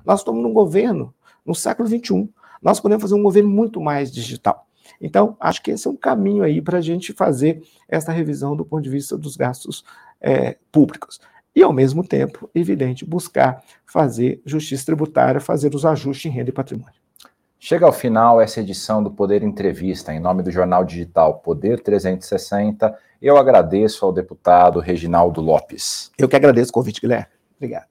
Nós 0.05 0.21
estamos 0.21 0.43
num 0.43 0.53
governo 0.53 1.15
no 1.45 1.55
século 1.55 1.89
XXI. 1.89 2.29
Nós 2.63 2.81
podemos 2.81 3.03
fazer 3.03 3.15
um 3.15 3.23
governo 3.23 3.49
muito 3.49 3.81
mais 3.81 4.13
digital. 4.13 4.67
Então, 5.01 5.37
acho 5.41 5.63
que 5.63 5.71
esse 5.71 5.87
é 5.87 5.91
um 5.91 5.97
caminho 5.97 6.43
aí 6.43 6.61
para 6.61 6.79
a 6.79 6.81
gente 6.81 7.13
fazer 7.13 7.63
essa 7.89 8.13
revisão 8.13 8.57
do 8.57 8.65
ponto 8.65 8.83
de 8.83 8.91
vista 8.91 9.17
dos 9.17 9.37
gastos 9.37 9.85
é, 10.21 10.57
públicos. 10.73 11.21
e, 11.55 11.63
ao 11.63 11.73
mesmo 11.73 12.07
tempo, 12.07 12.49
evidente, 12.55 13.05
buscar 13.05 13.65
fazer 13.85 14.41
justiça 14.45 14.87
tributária, 14.87 15.41
fazer 15.41 15.75
os 15.75 15.85
ajustes 15.85 16.27
em 16.27 16.35
renda 16.35 16.51
e 16.51 16.53
patrimônio. 16.53 17.01
Chega 17.61 17.85
ao 17.85 17.93
final 17.93 18.41
essa 18.41 18.61
edição 18.61 19.03
do 19.03 19.11
Poder 19.11 19.43
Entrevista, 19.43 20.15
em 20.15 20.21
nome 20.21 20.45
do 20.45 20.51
jornal 20.51 20.85
digital 20.85 21.41
Poder 21.41 21.81
360. 21.81 22.97
Eu 23.21 23.37
agradeço 23.37 24.07
ao 24.07 24.13
deputado 24.13 24.79
Reginaldo 24.79 25.41
Lopes. 25.41 26.13
Eu 26.17 26.29
que 26.29 26.37
agradeço 26.37 26.71
o 26.71 26.75
convite, 26.75 27.01
Guilherme. 27.01 27.27
Obrigado. 27.57 27.89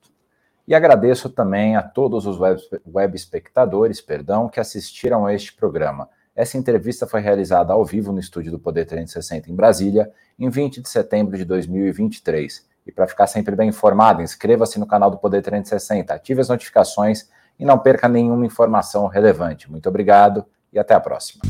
E 0.65 0.73
agradeço 0.73 1.29
também 1.29 1.75
a 1.75 1.83
todos 1.83 2.25
os 2.25 2.39
web, 2.39 2.61
web 2.87 3.13
espectadores 3.17 3.99
perdão, 3.99 4.47
que 4.47 4.61
assistiram 4.61 5.25
a 5.25 5.33
este 5.33 5.53
programa. 5.53 6.07
Essa 6.33 6.57
entrevista 6.57 7.05
foi 7.05 7.19
realizada 7.19 7.73
ao 7.73 7.83
vivo 7.83 8.13
no 8.13 8.21
estúdio 8.21 8.53
do 8.53 8.59
Poder 8.59 8.85
360 8.85 9.51
em 9.51 9.55
Brasília, 9.55 10.09
em 10.39 10.49
20 10.49 10.81
de 10.81 10.87
setembro 10.87 11.37
de 11.37 11.43
2023. 11.43 12.65
E 12.85 12.91
para 12.91 13.05
ficar 13.05 13.27
sempre 13.27 13.53
bem 13.53 13.67
informado, 13.67 14.21
inscreva-se 14.21 14.79
no 14.79 14.87
canal 14.87 15.11
do 15.11 15.17
Poder 15.17 15.41
360, 15.41 16.13
ative 16.13 16.39
as 16.39 16.47
notificações 16.47 17.27
e 17.59 17.65
não 17.65 17.77
perca 17.77 18.07
nenhuma 18.07 18.45
informação 18.45 19.07
relevante. 19.07 19.69
Muito 19.69 19.89
obrigado 19.89 20.45
e 20.71 20.79
até 20.79 20.93
a 20.93 20.99
próxima. 20.99 21.41